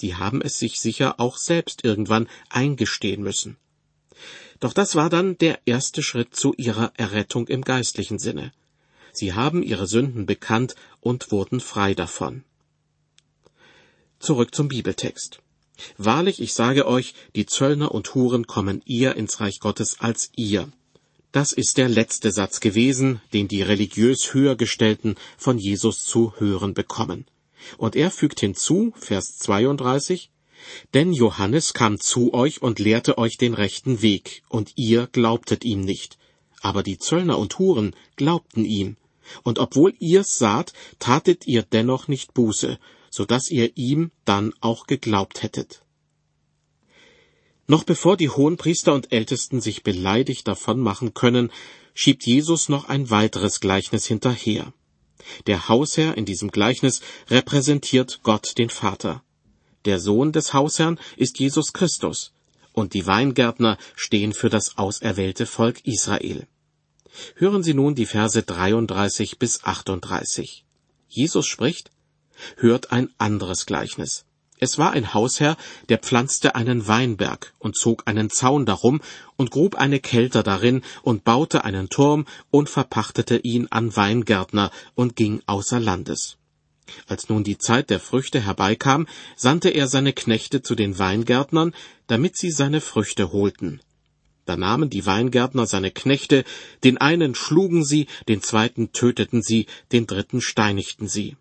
die 0.00 0.14
haben 0.14 0.42
es 0.42 0.58
sich 0.58 0.80
sicher 0.80 1.20
auch 1.20 1.36
selbst 1.36 1.84
irgendwann 1.84 2.28
eingestehen 2.48 3.22
müssen. 3.22 3.56
Doch 4.60 4.72
das 4.72 4.94
war 4.94 5.10
dann 5.10 5.36
der 5.38 5.60
erste 5.66 6.02
Schritt 6.02 6.34
zu 6.34 6.54
ihrer 6.56 6.92
Errettung 6.96 7.46
im 7.48 7.62
geistlichen 7.62 8.18
Sinne. 8.18 8.52
Sie 9.12 9.34
haben 9.34 9.62
ihre 9.62 9.86
Sünden 9.86 10.26
bekannt 10.26 10.74
und 11.00 11.30
wurden 11.30 11.60
frei 11.60 11.94
davon. 11.94 12.44
Zurück 14.18 14.54
zum 14.54 14.68
Bibeltext. 14.68 15.40
Wahrlich, 15.98 16.40
ich 16.40 16.54
sage 16.54 16.86
euch, 16.86 17.14
die 17.34 17.44
Zöllner 17.44 17.92
und 17.92 18.14
Huren 18.14 18.46
kommen 18.46 18.82
eher 18.86 19.16
ins 19.16 19.40
Reich 19.40 19.60
Gottes 19.60 20.00
als 20.00 20.30
ihr. 20.36 20.72
Das 21.36 21.52
ist 21.52 21.76
der 21.76 21.90
letzte 21.90 22.30
Satz 22.30 22.60
gewesen, 22.60 23.20
den 23.34 23.46
die 23.46 23.60
religiös 23.60 24.32
Höhergestellten 24.32 25.16
von 25.36 25.58
Jesus 25.58 26.02
zu 26.06 26.32
hören 26.38 26.72
bekommen. 26.72 27.26
Und 27.76 27.94
er 27.94 28.10
fügt 28.10 28.40
hinzu, 28.40 28.94
Vers 28.96 29.36
32, 29.40 30.30
denn 30.94 31.12
Johannes 31.12 31.74
kam 31.74 32.00
zu 32.00 32.32
euch 32.32 32.62
und 32.62 32.78
lehrte 32.78 33.18
euch 33.18 33.36
den 33.36 33.52
rechten 33.52 34.00
Weg, 34.00 34.44
und 34.48 34.72
ihr 34.76 35.08
glaubtet 35.08 35.66
ihm 35.66 35.82
nicht. 35.82 36.16
Aber 36.62 36.82
die 36.82 36.96
Zöllner 36.96 37.36
und 37.36 37.58
Huren 37.58 37.94
glaubten 38.16 38.64
ihm. 38.64 38.96
Und 39.42 39.58
obwohl 39.58 39.92
ihr's 39.98 40.38
saht, 40.38 40.72
tatet 41.00 41.46
ihr 41.46 41.64
dennoch 41.64 42.08
nicht 42.08 42.32
Buße, 42.32 42.78
so 43.10 43.26
dass 43.26 43.50
ihr 43.50 43.76
ihm 43.76 44.10
dann 44.24 44.54
auch 44.62 44.86
geglaubt 44.86 45.42
hättet. 45.42 45.82
Noch 47.66 47.84
bevor 47.84 48.16
die 48.16 48.28
Hohenpriester 48.30 48.94
und 48.94 49.12
Ältesten 49.12 49.60
sich 49.60 49.82
beleidigt 49.82 50.46
davon 50.46 50.80
machen 50.80 51.14
können, 51.14 51.50
schiebt 51.94 52.24
Jesus 52.24 52.68
noch 52.68 52.84
ein 52.88 53.10
weiteres 53.10 53.60
Gleichnis 53.60 54.06
hinterher. 54.06 54.72
Der 55.46 55.68
Hausherr 55.68 56.16
in 56.16 56.24
diesem 56.24 56.50
Gleichnis 56.50 57.00
repräsentiert 57.28 58.20
Gott 58.22 58.58
den 58.58 58.70
Vater. 58.70 59.24
Der 59.84 59.98
Sohn 59.98 60.32
des 60.32 60.52
Hausherrn 60.52 61.00
ist 61.16 61.38
Jesus 61.38 61.72
Christus, 61.72 62.32
und 62.72 62.94
die 62.94 63.06
Weingärtner 63.06 63.78
stehen 63.96 64.32
für 64.32 64.50
das 64.50 64.78
auserwählte 64.78 65.46
Volk 65.46 65.80
Israel. 65.84 66.46
Hören 67.34 67.62
Sie 67.62 67.74
nun 67.74 67.94
die 67.94 68.06
Verse 68.06 68.42
33 68.42 69.38
bis 69.38 69.64
38. 69.64 70.64
Jesus 71.08 71.46
spricht, 71.46 71.90
hört 72.56 72.92
ein 72.92 73.08
anderes 73.16 73.64
Gleichnis. 73.64 74.25
Es 74.58 74.78
war 74.78 74.92
ein 74.92 75.12
Hausherr, 75.12 75.56
der 75.88 75.98
pflanzte 75.98 76.54
einen 76.54 76.86
Weinberg 76.88 77.52
und 77.58 77.76
zog 77.76 78.04
einen 78.06 78.30
Zaun 78.30 78.64
darum 78.64 79.00
und 79.36 79.50
grub 79.50 79.74
eine 79.74 80.00
Kelter 80.00 80.42
darin 80.42 80.82
und 81.02 81.24
baute 81.24 81.64
einen 81.64 81.90
Turm 81.90 82.26
und 82.50 82.70
verpachtete 82.70 83.36
ihn 83.36 83.68
an 83.70 83.94
Weingärtner 83.94 84.70
und 84.94 85.14
ging 85.14 85.42
außer 85.46 85.78
Landes. 85.78 86.38
Als 87.06 87.28
nun 87.28 87.44
die 87.44 87.58
Zeit 87.58 87.90
der 87.90 88.00
Früchte 88.00 88.40
herbeikam, 88.40 89.06
sandte 89.36 89.70
er 89.70 89.88
seine 89.88 90.12
Knechte 90.12 90.62
zu 90.62 90.74
den 90.74 90.98
Weingärtnern, 90.98 91.74
damit 92.06 92.36
sie 92.36 92.50
seine 92.50 92.80
Früchte 92.80 93.32
holten. 93.32 93.80
Da 94.46 94.56
nahmen 94.56 94.88
die 94.88 95.04
Weingärtner 95.04 95.66
seine 95.66 95.90
Knechte, 95.90 96.44
den 96.84 96.98
einen 96.98 97.34
schlugen 97.34 97.84
sie, 97.84 98.06
den 98.28 98.40
zweiten 98.40 98.92
töteten 98.92 99.42
sie, 99.42 99.66
den 99.90 100.06
dritten 100.06 100.40
steinigten 100.40 101.08
sie. 101.08 101.36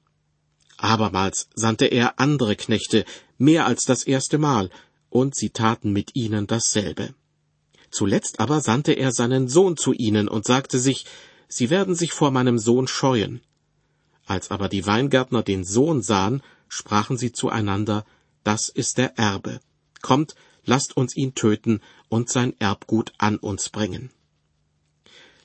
Abermals 0.85 1.49
sandte 1.55 1.85
er 1.85 2.19
andere 2.19 2.55
Knechte, 2.55 3.05
mehr 3.37 3.65
als 3.65 3.85
das 3.85 4.03
erste 4.03 4.37
Mal, 4.37 4.69
und 5.09 5.35
sie 5.35 5.49
taten 5.49 5.91
mit 5.91 6.15
ihnen 6.15 6.47
dasselbe. 6.47 7.13
Zuletzt 7.91 8.39
aber 8.39 8.61
sandte 8.61 8.93
er 8.93 9.11
seinen 9.11 9.47
Sohn 9.47 9.77
zu 9.77 9.93
ihnen 9.93 10.27
und 10.27 10.45
sagte 10.45 10.79
sich, 10.79 11.05
Sie 11.47 11.69
werden 11.69 11.95
sich 11.95 12.11
vor 12.11 12.31
meinem 12.31 12.57
Sohn 12.57 12.87
scheuen. 12.87 13.41
Als 14.25 14.51
aber 14.51 14.67
die 14.67 14.85
Weingärtner 14.85 15.43
den 15.43 15.63
Sohn 15.63 16.01
sahen, 16.01 16.41
sprachen 16.67 17.17
sie 17.17 17.31
zueinander, 17.31 18.05
Das 18.43 18.69
ist 18.69 18.97
der 18.97 19.17
Erbe. 19.17 19.59
Kommt, 20.01 20.35
lasst 20.65 20.97
uns 20.97 21.15
ihn 21.15 21.35
töten 21.35 21.81
und 22.09 22.29
sein 22.29 22.53
Erbgut 22.59 23.13
an 23.17 23.37
uns 23.37 23.69
bringen. 23.69 24.09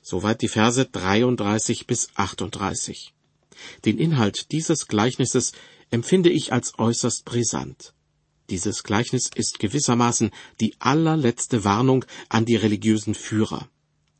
Soweit 0.01 0.41
die 0.41 0.47
Verse 0.47 0.83
33 0.83 1.85
bis 1.87 2.09
38. 2.15 3.13
Den 3.85 3.97
Inhalt 3.97 4.51
dieses 4.51 4.87
Gleichnisses 4.87 5.51
empfinde 5.89 6.29
ich 6.29 6.53
als 6.53 6.77
äußerst 6.79 7.25
brisant. 7.25 7.93
Dieses 8.49 8.83
Gleichnis 8.83 9.29
ist 9.33 9.59
gewissermaßen 9.59 10.31
die 10.59 10.75
allerletzte 10.79 11.63
Warnung 11.63 12.05
an 12.29 12.45
die 12.45 12.55
religiösen 12.55 13.15
Führer. 13.15 13.69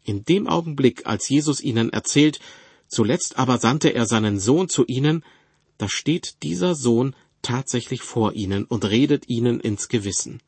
In 0.04 0.24
dem 0.24 0.48
Augenblick, 0.48 1.06
als 1.06 1.28
Jesus 1.30 1.62
ihnen 1.62 1.92
erzählt, 1.92 2.40
zuletzt 2.88 3.38
aber 3.38 3.60
sandte 3.60 3.90
er 3.90 4.06
seinen 4.06 4.40
Sohn 4.40 4.70
zu 4.70 4.86
ihnen, 4.88 5.24
da 5.78 5.90
steht 5.90 6.44
dieser 6.44 6.76
Sohn 6.76 7.16
tatsächlich 7.42 8.02
vor 8.02 8.34
ihnen 8.34 8.66
und 8.66 8.86
redet 8.86 9.28
ihnen 9.28 9.60
ins 9.60 9.90
Gewissen. 9.90 10.42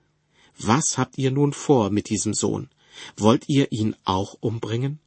Was 0.58 0.98
habt 0.98 1.18
ihr 1.18 1.32
nun 1.32 1.54
vor 1.54 1.90
mit 1.90 2.10
diesem 2.10 2.34
Sohn? 2.34 2.70
Wollt 3.18 3.50
ihr 3.50 3.72
ihn 3.72 3.96
auch 4.04 4.38
umbringen? 4.40 5.00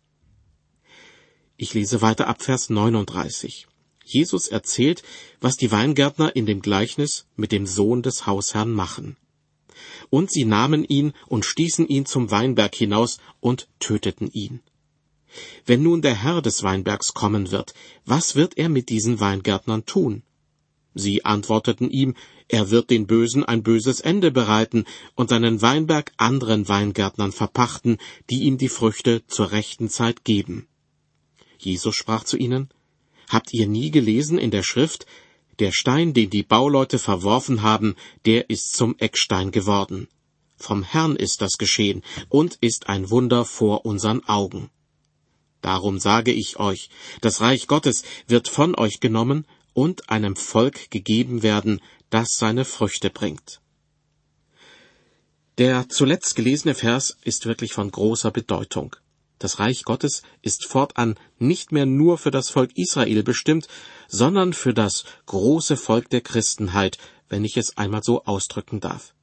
Ich 1.59 1.73
lese 1.73 2.03
weiter 2.03 2.27
ab 2.29 2.43
Vers 2.43 2.69
39. 2.69 3.67
Jesus 4.05 4.47
erzählt, 4.47 5.03
was 5.41 5.57
die 5.57 5.73
Weingärtner 5.73 6.37
in 6.37 6.45
dem 6.45 6.61
Gleichnis 6.61 7.25
mit 7.35 7.51
dem 7.51 7.67
Sohn 7.67 8.03
des 8.03 8.27
Hausherrn 8.27 8.73
machen. 8.73 9.17
Und 10.11 10.31
sie 10.31 10.45
nahmen 10.45 10.85
ihn 10.85 11.15
und 11.27 11.47
stießen 11.47 11.89
ihn 11.89 12.05
zum 12.05 12.31
Weinberg 12.31 12.75
hinaus 12.75 13.19
und 13.41 13.69
töteten 13.81 14.31
ihn. 14.31 14.61
Wenn 15.65 15.83
nun 15.83 16.03
der 16.03 16.15
Herr 16.15 16.43
des 16.43 16.63
Weinbergs 16.63 17.15
kommen 17.15 17.51
wird, 17.51 17.73
was 18.05 18.37
wird 18.37 18.59
er 18.59 18.69
mit 18.69 18.91
diesen 18.91 19.19
Weingärtnern 19.19 19.87
tun? 19.87 20.25
Sie 20.95 21.25
antworteten 21.25 21.91
ihm, 21.91 22.15
er 22.49 22.71
wird 22.71 22.91
den 22.91 23.07
Bösen 23.07 23.45
ein 23.45 23.63
böses 23.63 24.01
Ende 24.01 24.31
bereiten 24.31 24.85
und 25.15 25.31
seinen 25.31 25.63
Weinberg 25.63 26.13
anderen 26.19 26.69
Weingärtnern 26.69 27.33
verpachten, 27.33 27.97
die 28.29 28.43
ihm 28.43 28.59
die 28.59 28.69
Früchte 28.69 29.27
zur 29.27 29.53
rechten 29.53 29.89
Zeit 29.89 30.23
geben. 30.25 30.69
Jesus 31.59 31.95
sprach 31.95 32.25
zu 32.25 32.37
ihnen, 32.37 32.71
Habt 33.29 33.53
ihr 33.53 33.67
nie 33.67 33.91
gelesen 33.91 34.39
in 34.39 34.51
der 34.51 34.63
Schrift, 34.63 35.07
Der 35.59 35.73
Stein, 35.73 36.13
den 36.13 36.31
die 36.31 36.43
Bauleute 36.43 36.99
verworfen 36.99 37.63
haben, 37.63 37.97
der 38.25 38.51
ist 38.51 38.75
zum 38.75 38.97
Eckstein 38.99 39.51
geworden. 39.51 40.09
Vom 40.57 40.83
Herrn 40.83 41.17
ist 41.17 41.43
das 41.43 41.59
geschehen 41.59 42.03
und 42.29 42.57
ist 42.61 42.89
ein 42.89 43.11
Wunder 43.11 43.45
vor 43.45 43.85
unseren 43.87 44.25
Augen. 44.29 44.71
Darum 45.61 45.99
sage 45.99 46.33
ich 46.33 46.59
euch, 46.59 46.91
das 47.21 47.41
Reich 47.41 47.67
Gottes 47.67 48.05
wird 48.27 48.49
von 48.49 48.75
euch 48.75 49.01
genommen 49.01 49.47
und 49.73 50.09
einem 50.09 50.37
Volk 50.37 50.91
gegeben 50.91 51.43
werden, 51.43 51.81
das 52.11 52.39
seine 52.39 52.65
Früchte 52.65 53.11
bringt. 53.11 53.61
Der 55.59 55.89
zuletzt 55.89 56.37
gelesene 56.37 56.75
Vers 56.75 57.17
ist 57.23 57.47
wirklich 57.47 57.73
von 57.73 57.91
großer 57.91 58.31
Bedeutung. 58.31 58.97
Das 59.39 59.59
Reich 59.59 59.85
Gottes 59.85 60.23
ist 60.43 60.65
fortan 60.65 61.17
nicht 61.39 61.73
mehr 61.73 61.87
nur 61.87 62.17
für 62.19 62.31
das 62.31 62.49
Volk 62.49 62.77
Israel 62.77 63.23
bestimmt, 63.23 63.69
sondern 64.09 64.53
für 64.53 64.73
das 64.73 65.05
große 65.27 65.77
Volk 65.77 66.09
der 66.11 66.23
Christenheit, 66.23 66.99
wenn 67.29 67.45
ich 67.45 67.57
es 67.57 67.77
einmal 67.77 68.03
so 68.03 68.25
ausdrücken 68.25 68.81
darf. 68.81 69.15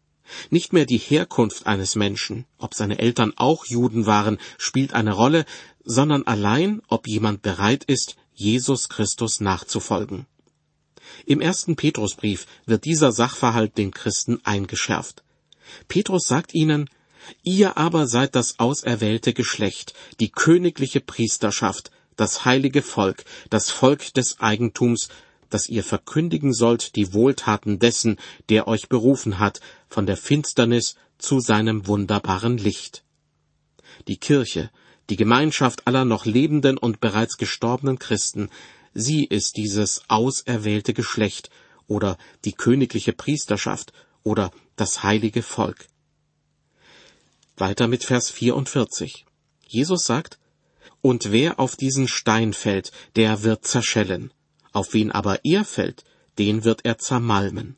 Nicht 0.50 0.72
mehr 0.72 0.86
die 0.86 0.98
Herkunft 0.98 1.67
eines 1.67 1.96
Menschen, 1.96 2.46
ob 2.58 2.75
seine 2.75 3.00
Eltern 3.00 3.34
auch 3.36 3.65
Juden 3.65 4.05
waren, 4.05 4.38
spielt 4.58 4.93
eine 4.93 5.13
Rolle, 5.13 5.46
sondern 5.84 6.24
allein, 6.24 6.82
ob 6.88 7.08
jemand 7.08 7.41
bereit 7.41 7.84
ist, 7.84 8.15
Jesus 8.34 8.89
Christus 8.89 9.41
nachzufolgen. 9.41 10.25
Im 11.25 11.41
ersten 11.41 11.75
Petrusbrief 11.75 12.48
wird 12.65 12.86
dieser 12.86 13.12
Sachverhalt 13.12 13.77
den 13.77 13.91
Christen 13.91 14.39
eingeschärft. 14.43 15.24
Petrus 15.88 16.27
sagt 16.27 16.53
ihnen, 16.53 16.89
Ihr 17.44 17.77
aber 17.77 18.08
seid 18.08 18.36
das 18.36 18.60
auserwählte 18.60 19.34
Geschlecht, 19.34 19.94
die 20.20 20.32
königliche 20.32 21.00
Priesterschaft, 21.00 21.92
das 22.15 22.46
heilige 22.46 22.82
Volk, 22.82 23.25
das 23.50 23.70
Volk 23.70 24.13
des 24.13 24.39
Eigentums, 24.39 25.10
dass 25.50 25.70
ihr 25.70 25.84
verkündigen 25.84 26.53
sollt 26.53 26.96
die 26.96 27.13
Wohltaten 27.13 27.80
dessen, 27.80 28.18
der 28.50 28.68
euch 28.68 28.89
berufen 28.89 29.39
hat, 29.39 29.62
von 29.88 30.06
der 30.06 30.18
Finsternis 30.18 30.96
zu 31.18 31.39
seinem 31.39 31.88
wunderbaren 31.88 32.58
Licht. 32.58 33.03
Die 34.08 34.18
Kirche, 34.18 34.72
die 35.10 35.15
Gemeinschaft 35.15 35.88
aller 35.88 36.06
noch 36.06 36.25
lebenden 36.25 36.77
und 36.77 37.00
bereits 37.00 37.38
gestorbenen 37.38 38.00
Christen, 38.00 38.50
sie 38.94 39.25
ist 39.25 39.58
dieses 39.58 40.01
auserwählte 40.08 40.94
Geschlecht 40.94 41.50
oder 41.88 42.18
die 42.46 42.53
königliche 42.53 43.13
Priesterschaft 43.13 43.94
oder 44.24 44.51
das 44.75 45.03
heilige 45.03 45.44
Volk. 45.44 45.88
Weiter 47.63 47.88
mit 47.88 48.03
Vers 48.03 48.29
44. 48.29 49.25
Jesus 49.65 50.03
sagt, 50.03 50.38
Und 51.00 51.32
wer 51.32 51.62
auf 51.62 51.77
diesen 51.77 52.10
Stein 52.10 52.51
fällt, 52.51 52.91
der 53.15 53.43
wird 53.43 53.65
zerschellen. 53.65 54.34
Auf 54.74 54.93
wen 54.93 55.13
aber 55.13 55.46
er 55.46 55.63
fällt, 55.63 56.03
den 56.38 56.65
wird 56.65 56.82
er 56.84 56.98
zermalmen. 56.98 57.77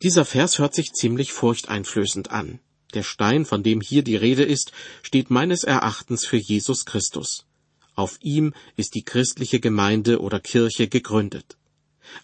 Dieser 0.00 0.24
Vers 0.24 0.60
hört 0.60 0.76
sich 0.76 0.92
ziemlich 0.92 1.32
furchteinflößend 1.32 2.30
an. 2.30 2.60
Der 2.94 3.02
Stein, 3.02 3.44
von 3.44 3.64
dem 3.64 3.80
hier 3.80 4.04
die 4.04 4.14
Rede 4.14 4.44
ist, 4.44 4.70
steht 5.02 5.28
meines 5.30 5.64
Erachtens 5.64 6.24
für 6.24 6.36
Jesus 6.36 6.84
Christus. 6.84 7.46
Auf 7.96 8.16
ihm 8.20 8.54
ist 8.76 8.94
die 8.94 9.02
christliche 9.02 9.58
Gemeinde 9.58 10.20
oder 10.20 10.38
Kirche 10.38 10.86
gegründet. 10.86 11.56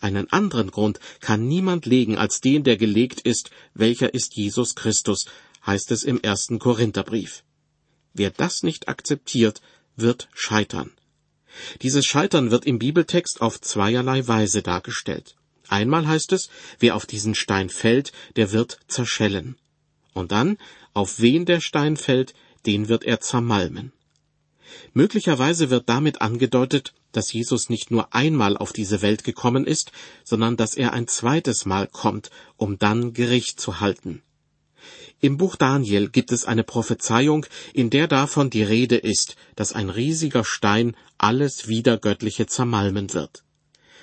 Einen 0.01 0.31
anderen 0.31 0.71
Grund 0.71 1.01
kann 1.21 1.47
niemand 1.47 1.87
legen 1.87 2.17
als 2.17 2.41
den, 2.41 2.65
der 2.65 2.77
gelegt 2.77 3.21
ist, 3.21 3.51
welcher 3.75 4.15
ist 4.15 4.37
Jesus 4.37 4.75
Christus, 4.75 5.27
heißt 5.67 5.91
es 5.91 6.05
im 6.05 6.21
ersten 6.21 6.59
Korintherbrief. 6.59 7.43
Wer 8.15 8.31
das 8.31 8.63
nicht 8.63 8.89
akzeptiert, 8.89 9.61
wird 9.97 10.29
scheitern. 10.33 10.93
Dieses 11.83 12.05
Scheitern 12.05 12.51
wird 12.51 12.67
im 12.67 12.79
Bibeltext 12.79 13.41
auf 13.41 13.61
zweierlei 13.61 14.27
Weise 14.29 14.63
dargestellt. 14.63 15.37
Einmal 15.69 16.07
heißt 16.07 16.33
es, 16.33 16.49
wer 16.79 16.95
auf 16.95 17.07
diesen 17.07 17.35
Stein 17.35 17.71
fällt, 17.71 18.13
der 18.37 18.53
wird 18.53 18.79
zerschellen. 18.89 19.57
Und 20.13 20.33
dann, 20.33 20.59
auf 20.95 21.21
wen 21.21 21.45
der 21.45 21.61
Stein 21.61 21.97
fällt, 21.97 22.35
den 22.67 22.89
wird 22.89 23.05
er 23.05 23.21
zermalmen. 23.21 23.93
Möglicherweise 24.93 25.71
wird 25.71 25.89
damit 25.89 26.21
angedeutet, 26.21 26.95
dass 27.13 27.33
Jesus 27.33 27.69
nicht 27.69 27.91
nur 27.91 28.15
einmal 28.15 28.57
auf 28.57 28.73
diese 28.73 29.03
Welt 29.03 29.25
gekommen 29.25 29.67
ist, 29.67 29.93
sondern 30.25 30.57
dass 30.57 30.75
er 30.75 30.93
ein 30.93 31.09
zweites 31.09 31.65
Mal 31.65 31.87
kommt, 31.87 32.31
um 32.57 32.79
dann 32.79 33.13
Gericht 33.13 33.61
zu 33.61 33.81
halten. 33.81 34.23
Im 35.27 35.39
Buch 35.39 35.57
Daniel 35.57 36.09
gibt 36.09 36.31
es 36.31 36.45
eine 36.45 36.63
Prophezeiung, 36.63 37.47
in 37.75 37.91
der 37.91 38.07
davon 38.07 38.49
die 38.49 38.63
Rede 38.63 38.95
ist, 38.95 39.35
dass 39.57 39.73
ein 39.73 39.91
riesiger 39.91 40.45
Stein 40.45 40.97
alles 41.19 41.67
Wiedergöttliche 41.67 42.47
zermalmen 42.47 43.13
wird. 43.13 43.43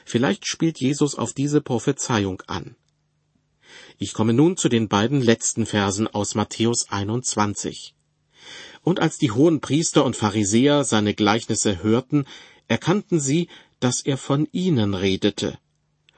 Vielleicht 0.03 0.45
spielt 0.45 0.81
Jesus 0.81 1.15
auf 1.15 1.31
diese 1.31 1.62
Prophezeiung 1.62 2.41
an. 2.47 2.75
Ich 3.97 4.12
komme 4.13 4.33
nun 4.33 4.57
zu 4.57 4.67
den 4.67 4.89
beiden 4.89 5.21
letzten 5.21 5.65
Versen 5.65 6.09
aus 6.09 6.36
Matthäus 6.36 6.89
21. 6.89 7.95
Und 8.81 8.99
als 8.99 9.17
die 9.17 9.31
hohen 9.31 9.62
Priester 9.62 10.03
und 10.03 10.17
Pharisäer 10.17 10.83
seine 10.83 11.13
Gleichnisse 11.13 11.81
hörten, 11.81 12.25
erkannten 12.67 13.21
sie, 13.21 13.47
dass 13.79 14.01
er 14.01 14.17
von 14.17 14.45
ihnen 14.51 14.93
redete. 14.93 15.57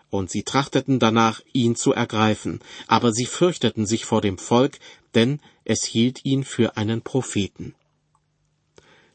Und 0.10 0.30
sie 0.30 0.44
trachteten 0.44 1.00
danach, 1.00 1.42
ihn 1.52 1.76
zu 1.76 1.92
ergreifen, 1.94 2.60
aber 2.88 3.12
sie 3.12 3.26
fürchteten 3.26 3.86
sich 3.86 4.06
vor 4.06 4.22
dem 4.22 4.38
Volk, 4.38 4.80
denn 5.14 5.40
es 5.64 5.84
hielt 5.84 6.24
ihn 6.24 6.44
für 6.44 6.78
einen 6.78 7.02
Propheten. 7.02 7.76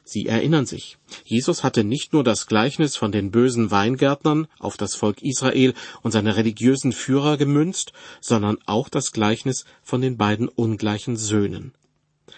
Sie 0.04 0.26
erinnern 0.26 0.66
sich, 0.66 0.98
Jesus 1.24 1.62
hatte 1.62 1.84
nicht 1.84 2.12
nur 2.12 2.24
das 2.24 2.48
Gleichnis 2.48 2.96
von 2.96 3.12
den 3.12 3.30
bösen 3.30 3.70
Weingärtnern 3.70 4.48
auf 4.58 4.76
das 4.76 4.96
Volk 4.96 5.22
Israel 5.22 5.72
und 6.02 6.10
seine 6.10 6.34
religiösen 6.34 6.90
Führer 6.90 7.36
gemünzt, 7.36 7.92
sondern 8.20 8.58
auch 8.66 8.88
das 8.88 9.12
Gleichnis 9.12 9.66
von 9.84 10.00
den 10.00 10.16
beiden 10.16 10.48
ungleichen 10.48 11.16
Söhnen. 11.16 11.74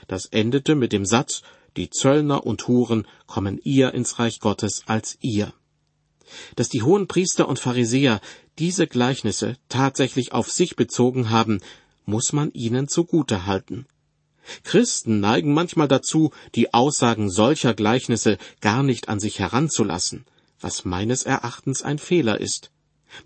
Das 0.06 0.26
endete 0.26 0.74
mit 0.74 0.92
dem 0.92 1.06
Satz, 1.06 1.42
die 1.78 1.88
Zöllner 1.88 2.44
und 2.44 2.68
Huren 2.68 3.06
kommen 3.26 3.58
ihr 3.64 3.94
ins 3.94 4.18
Reich 4.18 4.40
Gottes 4.40 4.82
als 4.86 5.16
ihr. 5.22 5.54
Dass 6.56 6.68
die 6.68 6.82
hohen 6.82 7.06
Priester 7.08 7.48
und 7.48 7.58
Pharisäer 7.58 8.20
diese 8.58 8.86
Gleichnisse 8.86 9.56
tatsächlich 9.68 10.32
auf 10.32 10.50
sich 10.50 10.76
bezogen 10.76 11.30
haben, 11.30 11.60
muss 12.04 12.32
man 12.32 12.50
ihnen 12.52 12.88
zugute 12.88 13.46
halten. 13.46 13.86
Christen 14.64 15.20
neigen 15.20 15.54
manchmal 15.54 15.88
dazu, 15.88 16.32
die 16.54 16.74
Aussagen 16.74 17.30
solcher 17.30 17.74
Gleichnisse 17.74 18.38
gar 18.60 18.82
nicht 18.82 19.08
an 19.08 19.20
sich 19.20 19.38
heranzulassen, 19.38 20.24
was 20.60 20.84
meines 20.84 21.22
Erachtens 21.22 21.82
ein 21.82 21.98
Fehler 21.98 22.40
ist. 22.40 22.70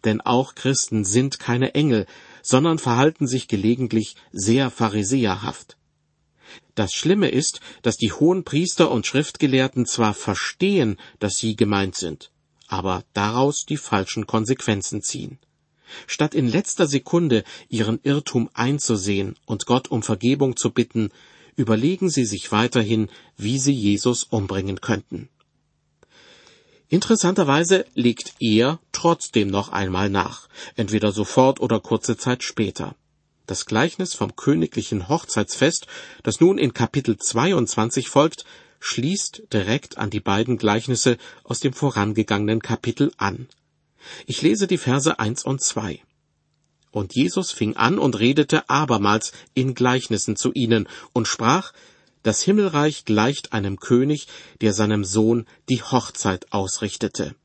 Denn 0.05 0.21
auch 0.21 0.55
Christen 0.55 1.05
sind 1.05 1.39
keine 1.39 1.75
Engel, 1.75 2.07
sondern 2.43 2.79
verhalten 2.79 3.27
sich 3.27 3.49
gelegentlich 3.49 4.17
sehr 4.33 4.71
pharisäerhaft. 4.71 5.77
Das 6.75 6.93
Schlimme 6.93 7.29
ist, 7.29 7.61
dass 7.83 7.97
die 7.97 8.13
hohen 8.13 8.45
Priester 8.45 8.91
und 8.91 9.07
Schriftgelehrten 9.07 9.87
zwar 9.87 10.15
verstehen, 10.15 10.99
dass 11.19 11.39
sie 11.39 11.57
gemeint 11.57 11.97
sind, 11.97 12.31
aber 12.69 13.05
daraus 13.13 13.67
die 13.67 13.77
falschen 13.77 14.27
Konsequenzen 14.27 15.03
ziehen. 15.03 15.39
Statt 16.07 16.35
in 16.35 16.49
letzter 16.49 16.87
Sekunde 16.87 17.45
ihren 17.69 18.01
Irrtum 18.03 18.51
einzusehen 18.55 19.37
und 19.47 19.67
Gott 19.67 19.89
um 19.91 20.03
Vergebung 20.03 20.57
zu 20.57 20.71
bitten, 20.71 21.11
überlegen 21.55 22.11
sie 22.11 22.25
sich 22.25 22.53
weiterhin, 22.53 23.09
wie 23.37 23.59
sie 23.59 23.73
Jesus 23.73 24.25
umbringen 24.25 24.81
könnten. 24.81 25.29
Interessanterweise 26.89 27.85
legt 27.95 28.35
er 28.39 28.79
trotzdem 28.93 29.49
noch 29.49 29.71
einmal 29.71 30.09
nach, 30.09 30.49
entweder 30.77 31.11
sofort 31.11 31.59
oder 31.61 31.81
kurze 31.81 32.17
Zeit 32.17 32.45
später. 32.45 32.95
Das 33.47 33.67
Gleichnis 33.67 34.15
vom 34.15 34.37
königlichen 34.37 35.09
Hochzeitsfest, 35.09 35.87
das 36.23 36.41
nun 36.41 36.59
in 36.59 36.75
Kapitel 36.75 37.17
22 37.17 38.09
folgt, 38.09 38.45
schließt 38.81 39.45
direkt 39.53 39.99
an 39.99 40.11
die 40.11 40.21
beiden 40.21 40.59
Gleichnisse 40.59 41.19
aus 41.45 41.61
dem 41.61 41.73
vorangegangenen 41.73 42.61
Kapitel 42.61 43.13
an. 43.17 43.49
Ich 44.27 44.43
lese 44.43 44.67
die 44.67 44.79
Verse 44.79 45.19
eins 45.19 45.45
und 45.45 45.61
zwei. 45.61 46.03
Und 46.91 47.15
Jesus 47.15 47.53
fing 47.53 47.77
an 47.77 47.99
und 47.99 48.19
redete 48.19 48.71
abermals 48.71 49.33
in 49.55 49.75
Gleichnissen 49.75 50.37
zu 50.37 50.53
ihnen 50.53 50.89
und 51.13 51.29
sprach, 51.29 51.73
das 52.23 52.43
Himmelreich 52.43 53.05
gleicht 53.05 53.53
einem 53.53 53.79
König, 53.79 54.27
der 54.61 54.73
seinem 54.73 55.05
Sohn 55.05 55.47
die 55.69 55.83
Hochzeit 55.83 56.53
ausrichtete. 56.53 57.37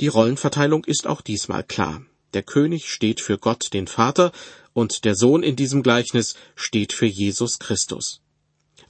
Die 0.00 0.08
Rollenverteilung 0.08 0.84
ist 0.84 1.06
auch 1.06 1.20
diesmal 1.20 1.62
klar. 1.62 2.02
Der 2.32 2.42
König 2.42 2.90
steht 2.90 3.20
für 3.20 3.36
Gott 3.36 3.74
den 3.74 3.86
Vater 3.86 4.32
und 4.72 5.04
der 5.04 5.14
Sohn 5.14 5.42
in 5.42 5.54
diesem 5.54 5.82
Gleichnis 5.82 6.34
steht 6.54 6.94
für 6.94 7.06
Jesus 7.06 7.58
Christus. 7.58 8.21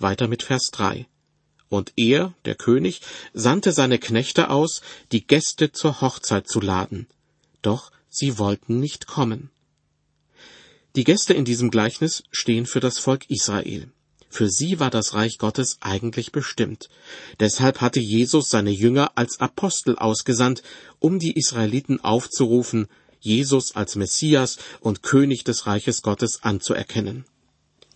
Weiter 0.03 0.29
mit 0.29 0.43
Vers 0.43 0.71
3. 0.73 1.07
Und 1.69 1.93
er, 1.97 2.35
der 2.45 2.55
König, 2.55 3.01
sandte 3.33 3.73
seine 3.73 3.99
Knechte 3.99 4.51
aus, 4.51 4.83
die 5.11 5.27
Gäste 5.27 5.73
zur 5.73 6.01
Hochzeit 6.01 6.47
zu 6.47 6.61
laden. 6.61 7.07
Doch 7.63 7.91
sie 8.11 8.39
wollten 8.39 8.79
nicht 8.79 9.07
kommen. 9.07 9.51
Die 10.95 11.05
Gäste 11.05 11.33
in 11.33 11.47
diesem 11.47 11.71
Gleichnis 11.71 12.25
stehen 12.31 12.67
für 12.67 12.81
das 12.81 12.99
Volk 12.99 13.31
Israel. 13.31 13.91
Für 14.29 14.49
sie 14.49 14.81
war 14.81 14.91
das 14.91 15.15
Reich 15.15 15.39
Gottes 15.39 15.79
eigentlich 15.81 16.33
bestimmt. 16.33 16.89
Deshalb 17.41 17.81
hatte 17.81 18.01
Jesus 18.01 18.51
seine 18.51 18.71
Jünger 18.71 19.13
als 19.15 19.41
Apostel 19.41 19.97
ausgesandt, 19.97 20.63
um 20.99 21.19
die 21.19 21.37
Israeliten 21.37 22.01
aufzurufen, 22.01 22.89
Jesus 23.21 23.77
als 23.77 23.95
Messias 23.95 24.59
und 24.81 25.03
König 25.03 25.45
des 25.45 25.67
Reiches 25.67 26.03
Gottes 26.03 26.43
anzuerkennen. 26.43 27.25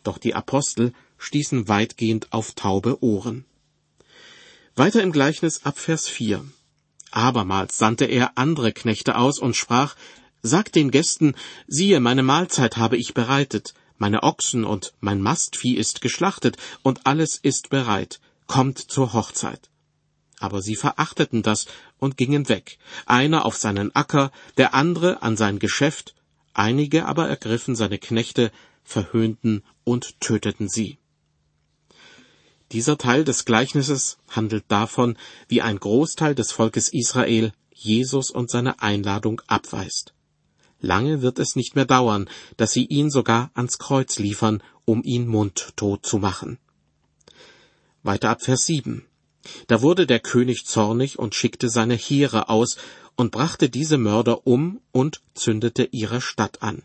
Doch 0.03 0.19
die 0.19 0.35
Apostel 0.35 0.93
stießen 1.19 1.69
weitgehend 1.69 2.33
auf 2.33 2.53
taube 2.53 3.03
Ohren. 3.03 3.45
Weiter 4.75 5.03
im 5.03 5.13
Gleichnis 5.13 5.65
ab 5.65 5.79
Vers 5.79 6.09
4. 6.09 6.45
Abermals 7.11 7.79
sandte 7.79 8.05
er 8.05 8.33
andere 8.37 8.73
Knechte 8.73 9.17
aus 9.17 9.39
und 9.39 9.57
sprach, 9.57 9.97
Sagt 10.43 10.75
den 10.75 10.91
Gästen, 10.91 11.35
siehe, 11.67 11.99
meine 11.99 12.23
Mahlzeit 12.23 12.77
habe 12.77 12.97
ich 12.97 13.15
bereitet, 13.15 13.75
meine 13.99 14.23
Ochsen 14.23 14.65
und 14.65 14.93
mein 15.01 15.21
Mastvieh 15.21 15.77
ist 15.77 16.03
geschlachtet 16.03 16.57
und 16.83 17.07
alles 17.07 17.37
ist 17.37 17.71
bereit, 17.71 18.21
kommt 18.47 18.79
zur 18.79 19.13
Hochzeit. 19.13 19.71
Aber 20.39 20.61
sie 20.61 20.77
verachteten 20.77 21.43
das 21.43 21.67
und 21.99 22.17
gingen 22.17 22.49
weg, 22.49 22.79
einer 23.07 23.47
auf 23.47 23.57
seinen 23.57 23.95
Acker, 23.97 24.31
der 24.59 24.75
andere 24.75 25.23
an 25.23 25.37
sein 25.37 25.59
Geschäft, 25.59 26.15
einige 26.53 27.07
aber 27.07 27.29
ergriffen 27.29 27.75
seine 27.75 27.99
Knechte, 27.99 28.53
verhöhnten 28.85 29.65
und 29.85 30.21
töteten 30.21 30.69
sie. 30.69 30.99
Dieser 32.73 32.99
Teil 32.99 33.25
des 33.25 33.45
Gleichnisses 33.45 34.19
handelt 34.29 34.65
davon, 34.69 35.17
wie 35.49 35.63
ein 35.63 35.79
Großteil 35.79 36.35
des 36.35 36.53
Volkes 36.53 36.89
Israel 36.93 37.53
Jesus 37.73 38.31
und 38.31 38.51
seine 38.51 38.83
Einladung 38.83 39.41
abweist. 39.47 40.15
Lange 40.81 41.23
wird 41.23 41.39
es 41.39 41.57
nicht 41.57 41.75
mehr 41.75 41.85
dauern, 41.85 42.29
dass 42.57 42.73
sie 42.73 42.85
ihn 42.85 43.11
sogar 43.11 43.51
ans 43.55 43.79
Kreuz 43.79 44.19
liefern, 44.19 44.63
um 44.85 45.03
ihn 45.05 45.27
mundtot 45.27 46.05
zu 46.05 46.19
machen. 46.19 46.59
Weiter 48.03 48.31
ab 48.31 48.43
Vers 48.43 48.67
7. 48.67 49.05
Da 49.69 49.81
wurde 49.83 50.07
der 50.07 50.21
König 50.21 50.67
zornig 50.67 51.19
und 51.19 51.35
schickte 51.35 51.69
seine 51.69 51.95
Heere 51.95 52.49
aus 52.49 52.77
und 53.17 53.31
brachte 53.31 53.71
diese 53.71 53.97
Mörder 53.97 54.47
um 54.47 54.81
und 54.93 55.23
zündete 55.35 55.89
ihre 55.93 56.21
Stadt 56.21 56.63
an. 56.63 56.83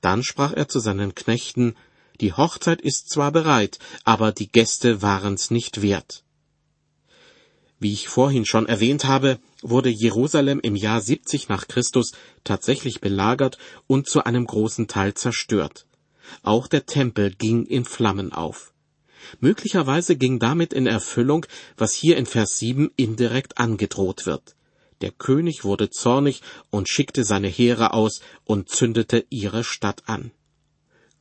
Dann 0.00 0.22
sprach 0.22 0.52
er 0.52 0.68
zu 0.68 0.78
seinen 0.78 1.14
Knechten, 1.14 1.74
die 2.20 2.32
Hochzeit 2.34 2.80
ist 2.80 3.08
zwar 3.08 3.32
bereit, 3.32 3.78
aber 4.04 4.32
die 4.32 4.50
Gäste 4.50 5.02
waren's 5.02 5.50
nicht 5.50 5.82
wert. 5.82 6.22
Wie 7.78 7.94
ich 7.94 8.08
vorhin 8.08 8.44
schon 8.44 8.66
erwähnt 8.66 9.06
habe, 9.06 9.38
wurde 9.62 9.88
Jerusalem 9.88 10.60
im 10.60 10.76
Jahr 10.76 11.00
70 11.00 11.48
nach 11.48 11.66
Christus 11.66 12.12
tatsächlich 12.44 13.00
belagert 13.00 13.56
und 13.86 14.06
zu 14.06 14.24
einem 14.24 14.46
großen 14.46 14.86
Teil 14.86 15.14
zerstört. 15.14 15.86
Auch 16.42 16.66
der 16.66 16.84
Tempel 16.84 17.30
ging 17.34 17.64
in 17.64 17.86
Flammen 17.86 18.32
auf. 18.32 18.74
Möglicherweise 19.40 20.16
ging 20.16 20.38
damit 20.38 20.74
in 20.74 20.86
Erfüllung, 20.86 21.46
was 21.76 21.94
hier 21.94 22.18
in 22.18 22.26
Vers 22.26 22.58
7 22.58 22.90
indirekt 22.96 23.58
angedroht 23.58 24.26
wird. 24.26 24.56
Der 25.00 25.10
König 25.10 25.64
wurde 25.64 25.88
zornig 25.88 26.42
und 26.68 26.88
schickte 26.88 27.24
seine 27.24 27.48
Heere 27.48 27.94
aus 27.94 28.20
und 28.44 28.68
zündete 28.68 29.24
ihre 29.30 29.64
Stadt 29.64 30.02
an. 30.06 30.32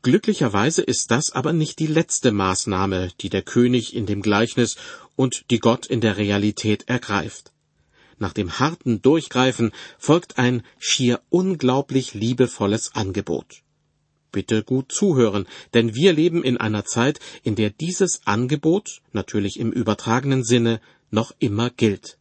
Glücklicherweise 0.01 0.81
ist 0.81 1.11
das 1.11 1.31
aber 1.31 1.51
nicht 1.51 1.79
die 1.79 1.87
letzte 1.87 2.31
Maßnahme, 2.31 3.11
die 3.19 3.29
der 3.29 3.41
König 3.41 3.93
in 3.93 4.05
dem 4.05 4.21
Gleichnis 4.21 4.77
und 5.17 5.43
die 5.51 5.59
Gott 5.59 5.85
in 5.85 5.99
der 5.99 6.15
Realität 6.15 6.87
ergreift. 6.87 7.51
Nach 8.17 8.31
dem 8.31 8.59
harten 8.59 9.01
Durchgreifen 9.01 9.71
folgt 9.97 10.37
ein 10.37 10.63
schier 10.77 11.21
unglaublich 11.29 12.13
liebevolles 12.13 12.95
Angebot. 12.95 13.61
Bitte 14.31 14.63
gut 14.63 14.91
zuhören, 14.91 15.47
denn 15.73 15.95
wir 15.95 16.13
leben 16.13 16.43
in 16.43 16.57
einer 16.57 16.85
Zeit, 16.85 17.19
in 17.43 17.55
der 17.55 17.69
dieses 17.69 18.21
Angebot, 18.25 19.01
natürlich 19.11 19.59
im 19.59 19.71
übertragenen 19.71 20.43
Sinne, 20.43 20.79
noch 21.11 21.33
immer 21.39 21.71
gilt. 21.71 22.17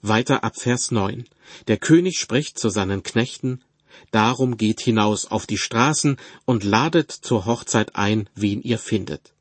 Weiter 0.00 0.42
ab 0.42 0.56
Vers 0.56 0.90
9. 0.90 1.26
Der 1.68 1.76
König 1.76 2.18
spricht 2.18 2.58
zu 2.58 2.68
seinen 2.68 3.02
Knechten, 3.02 3.62
Darum 4.10 4.56
geht 4.56 4.80
hinaus 4.80 5.26
auf 5.26 5.46
die 5.46 5.58
Straßen 5.58 6.16
und 6.44 6.64
ladet 6.64 7.10
zur 7.10 7.46
Hochzeit 7.46 7.96
ein, 7.96 8.28
wen 8.34 8.62
ihr 8.62 8.78
findet. 8.78 9.32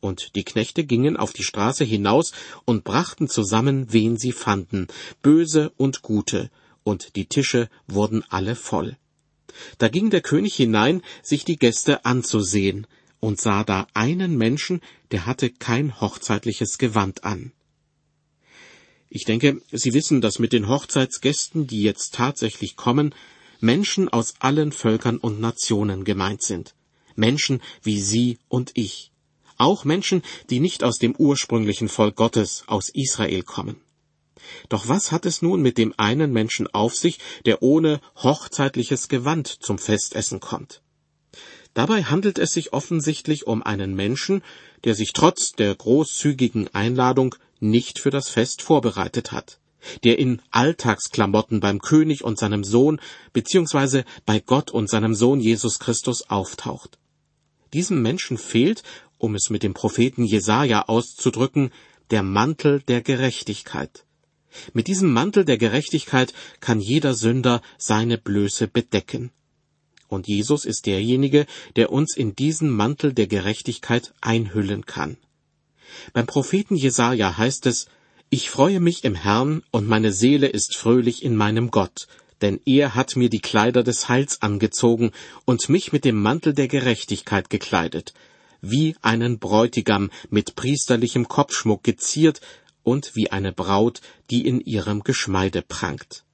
Und 0.00 0.34
die 0.34 0.44
Knechte 0.44 0.84
gingen 0.84 1.16
auf 1.16 1.32
die 1.32 1.44
Straße 1.44 1.84
hinaus 1.84 2.32
und 2.64 2.84
brachten 2.84 3.28
zusammen, 3.28 3.92
wen 3.92 4.18
sie 4.18 4.32
fanden, 4.32 4.86
böse 5.22 5.72
und 5.76 6.02
gute, 6.02 6.50
und 6.82 7.16
die 7.16 7.26
Tische 7.26 7.70
wurden 7.86 8.22
alle 8.28 8.54
voll. 8.54 8.98
Da 9.78 9.88
ging 9.88 10.10
der 10.10 10.20
König 10.20 10.54
hinein, 10.54 11.02
sich 11.22 11.44
die 11.44 11.56
Gäste 11.56 12.04
anzusehen, 12.04 12.86
und 13.20 13.40
sah 13.40 13.64
da 13.64 13.86
einen 13.94 14.36
Menschen, 14.36 14.82
der 15.10 15.24
hatte 15.24 15.48
kein 15.48 16.00
hochzeitliches 16.00 16.76
Gewand 16.76 17.24
an. 17.24 17.52
Ich 19.08 19.24
denke, 19.24 19.62
Sie 19.70 19.94
wissen, 19.94 20.20
dass 20.20 20.38
mit 20.38 20.52
den 20.52 20.68
Hochzeitsgästen, 20.68 21.66
die 21.66 21.82
jetzt 21.82 22.14
tatsächlich 22.14 22.76
kommen, 22.76 23.14
Menschen 23.64 24.10
aus 24.10 24.34
allen 24.40 24.72
Völkern 24.72 25.16
und 25.16 25.40
Nationen 25.40 26.04
gemeint 26.04 26.42
sind. 26.42 26.74
Menschen 27.16 27.62
wie 27.82 27.98
Sie 27.98 28.38
und 28.48 28.72
ich. 28.74 29.10
Auch 29.56 29.84
Menschen, 29.86 30.22
die 30.50 30.60
nicht 30.60 30.84
aus 30.84 30.98
dem 30.98 31.16
ursprünglichen 31.16 31.88
Volk 31.88 32.14
Gottes, 32.14 32.64
aus 32.66 32.90
Israel 32.90 33.42
kommen. 33.42 33.76
Doch 34.68 34.88
was 34.88 35.12
hat 35.12 35.24
es 35.24 35.40
nun 35.40 35.62
mit 35.62 35.78
dem 35.78 35.94
einen 35.96 36.30
Menschen 36.30 36.66
auf 36.74 36.94
sich, 36.94 37.18
der 37.46 37.62
ohne 37.62 38.00
hochzeitliches 38.16 39.08
Gewand 39.08 39.48
zum 39.48 39.78
Festessen 39.78 40.40
kommt? 40.40 40.82
Dabei 41.72 42.04
handelt 42.04 42.38
es 42.38 42.52
sich 42.52 42.74
offensichtlich 42.74 43.46
um 43.46 43.62
einen 43.62 43.94
Menschen, 43.94 44.42
der 44.84 44.94
sich 44.94 45.14
trotz 45.14 45.52
der 45.52 45.74
großzügigen 45.74 46.74
Einladung 46.74 47.34
nicht 47.60 47.98
für 47.98 48.10
das 48.10 48.28
Fest 48.28 48.60
vorbereitet 48.60 49.32
hat 49.32 49.58
der 50.02 50.18
in 50.18 50.40
Alltagsklamotten 50.50 51.60
beim 51.60 51.80
König 51.80 52.24
und 52.24 52.38
seinem 52.38 52.64
Sohn 52.64 53.00
beziehungsweise 53.32 54.04
bei 54.26 54.40
Gott 54.40 54.70
und 54.70 54.88
seinem 54.88 55.14
Sohn 55.14 55.40
Jesus 55.40 55.78
Christus 55.78 56.28
auftaucht. 56.28 56.98
Diesem 57.72 58.02
Menschen 58.02 58.38
fehlt, 58.38 58.82
um 59.18 59.34
es 59.34 59.50
mit 59.50 59.62
dem 59.62 59.74
Propheten 59.74 60.24
Jesaja 60.24 60.82
auszudrücken, 60.82 61.70
der 62.10 62.22
Mantel 62.22 62.82
der 62.82 63.00
Gerechtigkeit. 63.00 64.04
Mit 64.72 64.86
diesem 64.86 65.12
Mantel 65.12 65.44
der 65.44 65.58
Gerechtigkeit 65.58 66.32
kann 66.60 66.80
jeder 66.80 67.14
Sünder 67.14 67.60
seine 67.78 68.18
Blöße 68.18 68.68
bedecken. 68.68 69.32
Und 70.08 70.28
Jesus 70.28 70.64
ist 70.64 70.86
derjenige, 70.86 71.46
der 71.76 71.90
uns 71.90 72.16
in 72.16 72.36
diesen 72.36 72.70
Mantel 72.70 73.12
der 73.12 73.26
Gerechtigkeit 73.26 74.12
einhüllen 74.20 74.86
kann. 74.86 75.16
Beim 76.12 76.26
Propheten 76.26 76.76
Jesaja 76.76 77.36
heißt 77.36 77.66
es, 77.66 77.86
ich 78.34 78.50
freue 78.50 78.80
mich 78.80 79.04
im 79.04 79.14
Herrn, 79.14 79.62
und 79.70 79.86
meine 79.86 80.10
Seele 80.10 80.48
ist 80.48 80.74
fröhlich 80.76 81.22
in 81.22 81.36
meinem 81.36 81.70
Gott, 81.70 82.08
denn 82.40 82.58
er 82.66 82.96
hat 82.96 83.14
mir 83.14 83.30
die 83.30 83.38
Kleider 83.38 83.84
des 83.84 84.08
Heils 84.08 84.42
angezogen 84.42 85.12
und 85.44 85.68
mich 85.68 85.92
mit 85.92 86.04
dem 86.04 86.20
Mantel 86.20 86.52
der 86.52 86.66
Gerechtigkeit 86.66 87.48
gekleidet, 87.48 88.12
wie 88.60 88.96
einen 89.02 89.38
Bräutigam 89.38 90.10
mit 90.30 90.56
priesterlichem 90.56 91.28
Kopfschmuck 91.28 91.84
geziert 91.84 92.40
und 92.82 93.14
wie 93.14 93.30
eine 93.30 93.52
Braut, 93.52 94.00
die 94.30 94.44
in 94.44 94.60
ihrem 94.60 95.04
Geschmeide 95.04 95.62
prangt. 95.62 96.24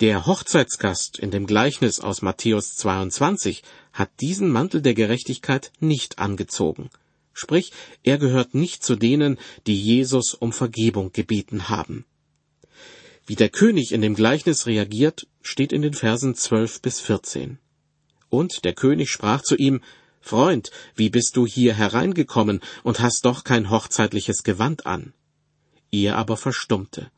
Der 0.00 0.24
Hochzeitsgast 0.24 1.18
in 1.18 1.30
dem 1.30 1.46
Gleichnis 1.46 2.00
aus 2.00 2.22
Matthäus 2.22 2.76
22 2.76 3.62
hat 3.92 4.08
diesen 4.22 4.48
Mantel 4.48 4.80
der 4.80 4.94
Gerechtigkeit 4.94 5.70
nicht 5.80 6.18
angezogen. 6.18 6.88
Sprich, 7.38 7.70
er 8.02 8.16
gehört 8.16 8.54
nicht 8.54 8.82
zu 8.82 8.96
denen, 8.96 9.38
die 9.66 9.78
Jesus 9.78 10.32
um 10.32 10.54
Vergebung 10.54 11.12
gebeten 11.12 11.68
haben. 11.68 12.06
Wie 13.26 13.34
der 13.34 13.50
König 13.50 13.92
in 13.92 14.00
dem 14.00 14.14
Gleichnis 14.14 14.64
reagiert, 14.64 15.26
steht 15.42 15.70
in 15.70 15.82
den 15.82 15.92
Versen 15.92 16.34
12 16.34 16.80
bis 16.80 16.98
14. 17.00 17.58
Und 18.30 18.64
der 18.64 18.72
König 18.72 19.10
sprach 19.10 19.42
zu 19.42 19.54
ihm, 19.54 19.82
Freund, 20.22 20.70
wie 20.94 21.10
bist 21.10 21.36
du 21.36 21.46
hier 21.46 21.74
hereingekommen 21.74 22.60
und 22.84 23.00
hast 23.00 23.26
doch 23.26 23.44
kein 23.44 23.68
hochzeitliches 23.68 24.42
Gewand 24.42 24.86
an? 24.86 25.12
Er 25.92 26.16
aber 26.16 26.38
verstummte. 26.38 27.10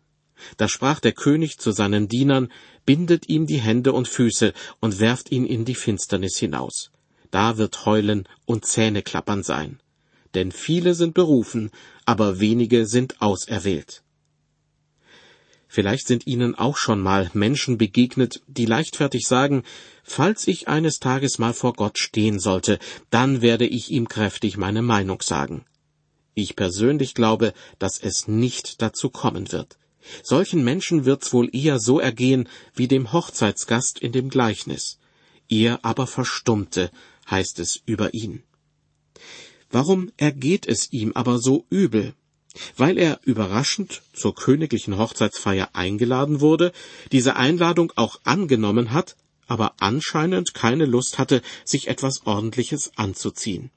Da 0.56 0.66
sprach 0.68 0.98
der 0.98 1.12
König 1.12 1.58
zu 1.58 1.70
seinen 1.70 2.08
Dienern, 2.08 2.50
bindet 2.84 3.28
ihm 3.28 3.46
die 3.46 3.60
Hände 3.60 3.92
und 3.92 4.08
Füße 4.08 4.52
und 4.80 4.98
werft 4.98 5.30
ihn 5.30 5.46
in 5.46 5.64
die 5.64 5.76
Finsternis 5.76 6.38
hinaus. 6.38 6.90
Da 7.30 7.56
wird 7.56 7.86
Heulen 7.86 8.28
und 8.46 8.66
Zähneklappern 8.66 9.44
sein 9.44 9.78
denn 10.34 10.52
viele 10.52 10.94
sind 10.94 11.14
berufen, 11.14 11.70
aber 12.04 12.40
wenige 12.40 12.86
sind 12.86 13.20
auserwählt. 13.20 14.02
Vielleicht 15.68 16.06
sind 16.06 16.26
Ihnen 16.26 16.54
auch 16.54 16.78
schon 16.78 17.00
mal 17.00 17.30
Menschen 17.34 17.76
begegnet, 17.76 18.42
die 18.46 18.64
leichtfertig 18.64 19.26
sagen, 19.26 19.64
falls 20.02 20.48
ich 20.48 20.66
eines 20.66 20.98
Tages 20.98 21.38
mal 21.38 21.52
vor 21.52 21.74
Gott 21.74 21.98
stehen 21.98 22.38
sollte, 22.38 22.78
dann 23.10 23.42
werde 23.42 23.66
ich 23.66 23.90
ihm 23.90 24.08
kräftig 24.08 24.56
meine 24.56 24.80
Meinung 24.80 25.20
sagen. 25.20 25.66
Ich 26.34 26.56
persönlich 26.56 27.14
glaube, 27.14 27.52
dass 27.78 27.98
es 27.98 28.28
nicht 28.28 28.80
dazu 28.80 29.10
kommen 29.10 29.52
wird. 29.52 29.76
Solchen 30.22 30.64
Menschen 30.64 31.04
wird's 31.04 31.34
wohl 31.34 31.54
eher 31.54 31.78
so 31.78 32.00
ergehen 32.00 32.48
wie 32.74 32.88
dem 32.88 33.12
Hochzeitsgast 33.12 33.98
in 33.98 34.12
dem 34.12 34.30
Gleichnis. 34.30 34.98
Er 35.48 35.84
aber 35.84 36.06
verstummte, 36.06 36.90
heißt 37.30 37.58
es 37.58 37.82
über 37.84 38.14
ihn. 38.14 38.42
Warum 39.70 40.10
ergeht 40.16 40.66
es 40.66 40.92
ihm 40.92 41.12
aber 41.12 41.38
so 41.38 41.66
übel? 41.70 42.14
Weil 42.76 42.98
er 42.98 43.20
überraschend 43.24 44.02
zur 44.14 44.34
königlichen 44.34 44.96
Hochzeitsfeier 44.98 45.70
eingeladen 45.74 46.40
wurde, 46.40 46.72
diese 47.12 47.36
Einladung 47.36 47.92
auch 47.96 48.20
angenommen 48.24 48.92
hat, 48.92 49.16
aber 49.46 49.74
anscheinend 49.78 50.54
keine 50.54 50.86
Lust 50.86 51.18
hatte, 51.18 51.42
sich 51.64 51.88
etwas 51.88 52.26
Ordentliches 52.26 52.92
anzuziehen. 52.96 53.70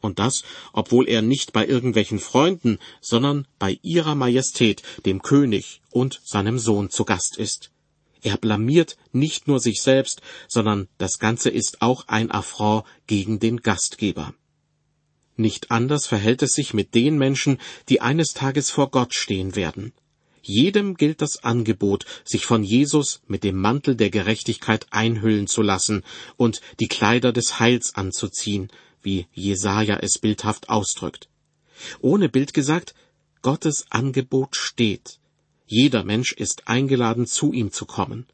Und 0.00 0.18
das, 0.18 0.44
obwohl 0.72 1.08
er 1.08 1.22
nicht 1.22 1.52
bei 1.52 1.66
irgendwelchen 1.66 2.18
Freunden, 2.18 2.78
sondern 3.00 3.46
bei 3.58 3.78
ihrer 3.82 4.14
Majestät, 4.14 4.82
dem 5.06 5.22
König 5.22 5.80
und 5.90 6.20
seinem 6.24 6.58
Sohn 6.58 6.90
zu 6.90 7.04
Gast 7.04 7.38
ist. 7.38 7.70
Er 8.22 8.36
blamiert 8.36 8.96
nicht 9.12 9.48
nur 9.48 9.60
sich 9.60 9.82
selbst, 9.82 10.20
sondern 10.48 10.88
das 10.98 11.18
Ganze 11.18 11.50
ist 11.50 11.80
auch 11.80 12.08
ein 12.08 12.30
Affront 12.30 12.84
gegen 13.06 13.38
den 13.38 13.58
Gastgeber. 13.58 14.34
Nicht 15.36 15.70
anders 15.70 16.06
verhält 16.06 16.42
es 16.42 16.54
sich 16.54 16.74
mit 16.74 16.94
den 16.94 17.18
Menschen, 17.18 17.58
die 17.88 18.00
eines 18.00 18.34
Tages 18.34 18.70
vor 18.70 18.90
Gott 18.90 19.14
stehen 19.14 19.56
werden. 19.56 19.92
Jedem 20.42 20.94
gilt 20.96 21.22
das 21.22 21.42
Angebot, 21.42 22.04
sich 22.24 22.44
von 22.44 22.62
Jesus 22.62 23.22
mit 23.26 23.44
dem 23.44 23.58
Mantel 23.58 23.96
der 23.96 24.10
Gerechtigkeit 24.10 24.86
einhüllen 24.90 25.46
zu 25.46 25.62
lassen 25.62 26.02
und 26.36 26.60
die 26.80 26.88
Kleider 26.88 27.32
des 27.32 27.58
Heils 27.58 27.94
anzuziehen, 27.94 28.68
wie 29.02 29.26
Jesaja 29.32 29.98
es 30.00 30.18
bildhaft 30.18 30.68
ausdrückt. 30.68 31.28
Ohne 32.00 32.28
Bild 32.28 32.52
gesagt, 32.52 32.94
Gottes 33.40 33.86
Angebot 33.90 34.56
steht. 34.56 35.18
Jeder 35.66 36.04
Mensch 36.04 36.32
ist 36.32 36.68
eingeladen, 36.68 37.26
zu 37.26 37.52
ihm 37.52 37.72
zu 37.72 37.86
kommen. 37.86 38.26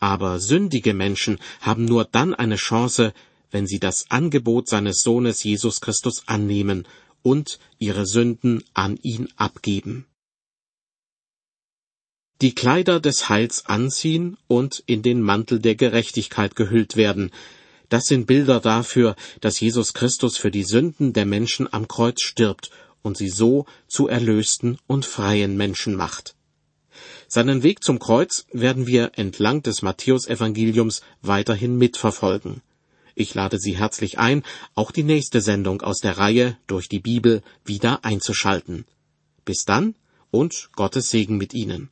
Aber 0.00 0.40
sündige 0.40 0.94
Menschen 0.94 1.38
haben 1.60 1.84
nur 1.84 2.04
dann 2.04 2.34
eine 2.34 2.56
Chance, 2.56 3.12
wenn 3.52 3.66
sie 3.68 3.78
das 3.78 4.10
Angebot 4.10 4.68
seines 4.68 5.02
Sohnes 5.02 5.44
Jesus 5.44 5.80
Christus 5.80 6.24
annehmen 6.26 6.88
und 7.22 7.60
ihre 7.78 8.06
Sünden 8.06 8.64
an 8.74 8.98
ihn 9.02 9.28
abgeben. 9.36 10.06
Die 12.40 12.56
Kleider 12.56 12.98
des 12.98 13.28
Heils 13.28 13.66
anziehen 13.66 14.36
und 14.48 14.82
in 14.86 15.02
den 15.02 15.22
Mantel 15.22 15.60
der 15.60 15.76
Gerechtigkeit 15.76 16.56
gehüllt 16.56 16.96
werden, 16.96 17.30
das 17.88 18.06
sind 18.06 18.26
Bilder 18.26 18.58
dafür, 18.58 19.14
dass 19.40 19.60
Jesus 19.60 19.92
Christus 19.92 20.38
für 20.38 20.50
die 20.50 20.64
Sünden 20.64 21.12
der 21.12 21.26
Menschen 21.26 21.72
am 21.72 21.86
Kreuz 21.86 22.22
stirbt 22.22 22.70
und 23.02 23.16
sie 23.16 23.28
so 23.28 23.66
zu 23.86 24.08
erlösten 24.08 24.78
und 24.86 25.04
freien 25.04 25.56
Menschen 25.56 25.94
macht. 25.94 26.34
Seinen 27.28 27.62
Weg 27.62 27.84
zum 27.84 27.98
Kreuz 27.98 28.46
werden 28.52 28.86
wir 28.86 29.12
entlang 29.16 29.62
des 29.62 29.82
Matthäusevangeliums 29.82 31.02
weiterhin 31.20 31.76
mitverfolgen. 31.76 32.62
Ich 33.14 33.34
lade 33.34 33.58
Sie 33.58 33.76
herzlich 33.76 34.18
ein, 34.18 34.42
auch 34.74 34.90
die 34.90 35.02
nächste 35.02 35.40
Sendung 35.40 35.82
aus 35.82 35.98
der 35.98 36.18
Reihe 36.18 36.56
durch 36.66 36.88
die 36.88 37.00
Bibel 37.00 37.42
wieder 37.64 38.04
einzuschalten. 38.04 38.84
Bis 39.44 39.64
dann 39.64 39.94
und 40.30 40.70
Gottes 40.74 41.10
Segen 41.10 41.36
mit 41.36 41.54
Ihnen. 41.54 41.90